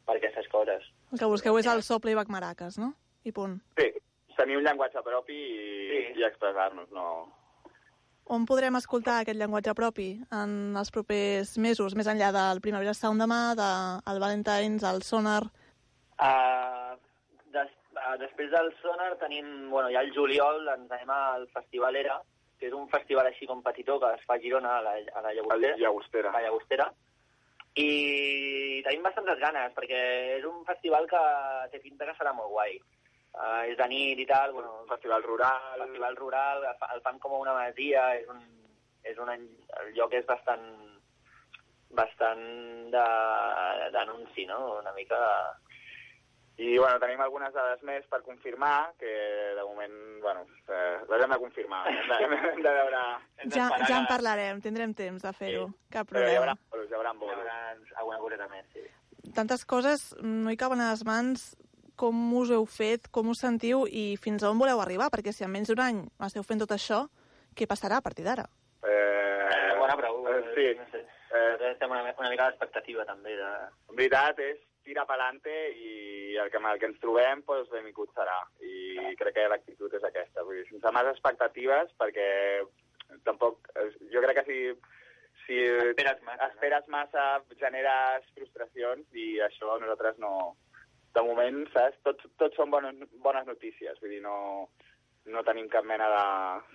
[0.09, 0.85] per aquestes coses.
[1.13, 2.95] El que busqueu és el so playback maracas, no?
[3.27, 3.59] I punt.
[3.77, 3.91] Sí,
[4.39, 5.99] tenir un llenguatge propi i, sí.
[6.21, 7.05] i expressar-nos, no...
[8.29, 13.21] on podrem escoltar aquest llenguatge propi en els propers mesos, més enllà del Primavera Sound
[13.21, 15.43] demà, del Valentines, el Sonar...
[16.19, 16.97] Uh,
[17.55, 22.19] des, uh, després del Sonar tenim, bueno, ja el juliol ens anem al Festival Era,
[22.59, 25.23] que és un festival així com petitó que es fa a Girona, a la, a
[25.23, 25.77] la Llagostera.
[25.79, 26.31] Llagostera.
[26.31, 26.89] A la Llagostera.
[27.79, 29.99] I tenim bastantes ganes, perquè
[30.37, 31.21] és un festival que
[31.71, 32.77] té pinta que serà molt guai.
[33.29, 34.79] Uh, és de nit i tal, bueno...
[34.83, 35.75] Un festival rural...
[35.77, 38.39] Un festival rural, el, fa- el fan com una masia, és un,
[39.05, 40.65] és un, el lloc és bastant
[41.97, 42.41] bastant
[42.93, 44.59] de- d'anunci, no?
[44.81, 45.19] Una mica...
[46.69, 49.09] I, bueno, tenim algunes dades més per confirmar, que
[49.57, 51.79] de moment, bueno, eh, les hem de confirmar.
[51.89, 52.99] Hem de, hem de veure...
[53.39, 56.69] hem Ja, ja en parlarem, tindrem temps de fer-ho, cap Però hi haurà problema.
[56.75, 57.33] bolos, hi haurà bolos.
[57.39, 58.85] Hi haurà alguna coseta més, sí.
[59.35, 61.49] Tantes coses no hi caben a les mans,
[61.99, 65.43] com us heu fet, com us sentiu i fins a on voleu arribar, perquè si
[65.43, 67.01] en menys d'un any esteu fent tot això,
[67.57, 68.45] què passarà a partir d'ara?
[68.87, 70.37] Eh, Bona pregunta.
[70.37, 70.67] eh, sí.
[70.79, 71.03] No sé.
[71.29, 73.49] Nosaltres estem una, una mica a l'expectativa, també, de...
[73.91, 74.57] En veritat és
[74.89, 78.39] tirar pelante i el que, el que ens trobem, doncs, benvingut serà.
[78.65, 80.45] I crec que l'actitud és aquesta.
[80.47, 82.29] Vull dir, sense massa expectatives, perquè
[83.27, 83.69] tampoc...
[84.13, 84.59] Jo crec que si,
[85.45, 86.49] si Esperes massa, no?
[86.53, 87.27] esperes massa
[87.61, 90.33] generes frustracions i això nosaltres no...
[91.09, 91.97] De moment, saps?
[92.05, 93.97] Tots, tots són bones, bones notícies.
[93.97, 94.69] Vull dir, no,
[95.33, 96.23] no tenim cap mena de,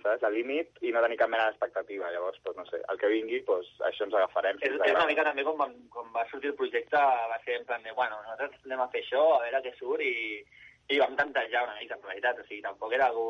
[0.03, 0.21] saps?
[0.23, 2.11] de límit i no tenim cap mena d'expectativa.
[2.13, 4.59] Llavors, doncs, no sé, el que vingui, doncs, això ens agafarem.
[4.65, 7.01] És, és una mica també com, vam, com va sortir el projecte,
[7.31, 10.03] va ser en plan de, bueno, nosaltres anem a fer això, a veure què surt,
[10.05, 10.41] i,
[10.95, 12.41] i vam tantejar una mica, en realitat.
[12.41, 13.29] O sigui, tampoc era algú...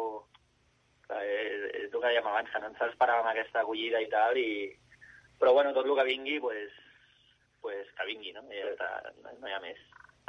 [1.05, 4.71] És, és el que dèiem abans, que no ens esperàvem aquesta acollida i tal, i...
[5.41, 6.73] però bueno, tot el que vingui, pues,
[7.61, 8.41] pues que vingui, no?
[8.49, 8.89] I ja està,
[9.21, 9.81] no, no hi ha més.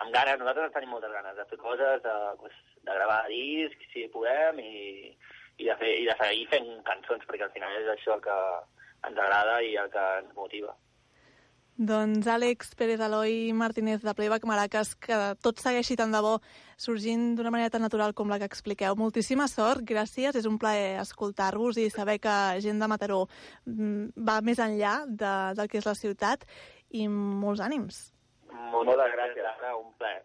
[0.04, 4.06] Amb ganes, nosaltres tenim moltes ganes de fer coses, de, pues, de gravar discs, si
[4.12, 5.12] podem, i,
[5.56, 8.40] i, de fer, i de seguir fent cançons, perquè al final és això el que
[9.08, 10.74] ens agrada i el que ens motiva.
[11.76, 16.38] Doncs Àlex Pérez Eloi Martínez de Playback Maracas, que tot segueixi tant de bo
[16.80, 18.96] sorgint d'una manera tan natural com la que expliqueu.
[18.96, 23.26] Moltíssima sort, gràcies, és un plaer escoltar-vos i saber que gent de Mataró
[23.68, 26.48] mm, va més enllà de, del que és la ciutat
[26.96, 28.15] i molts ànims.
[28.52, 29.68] Moltes gràcies.
[29.76, 30.22] Un plaer.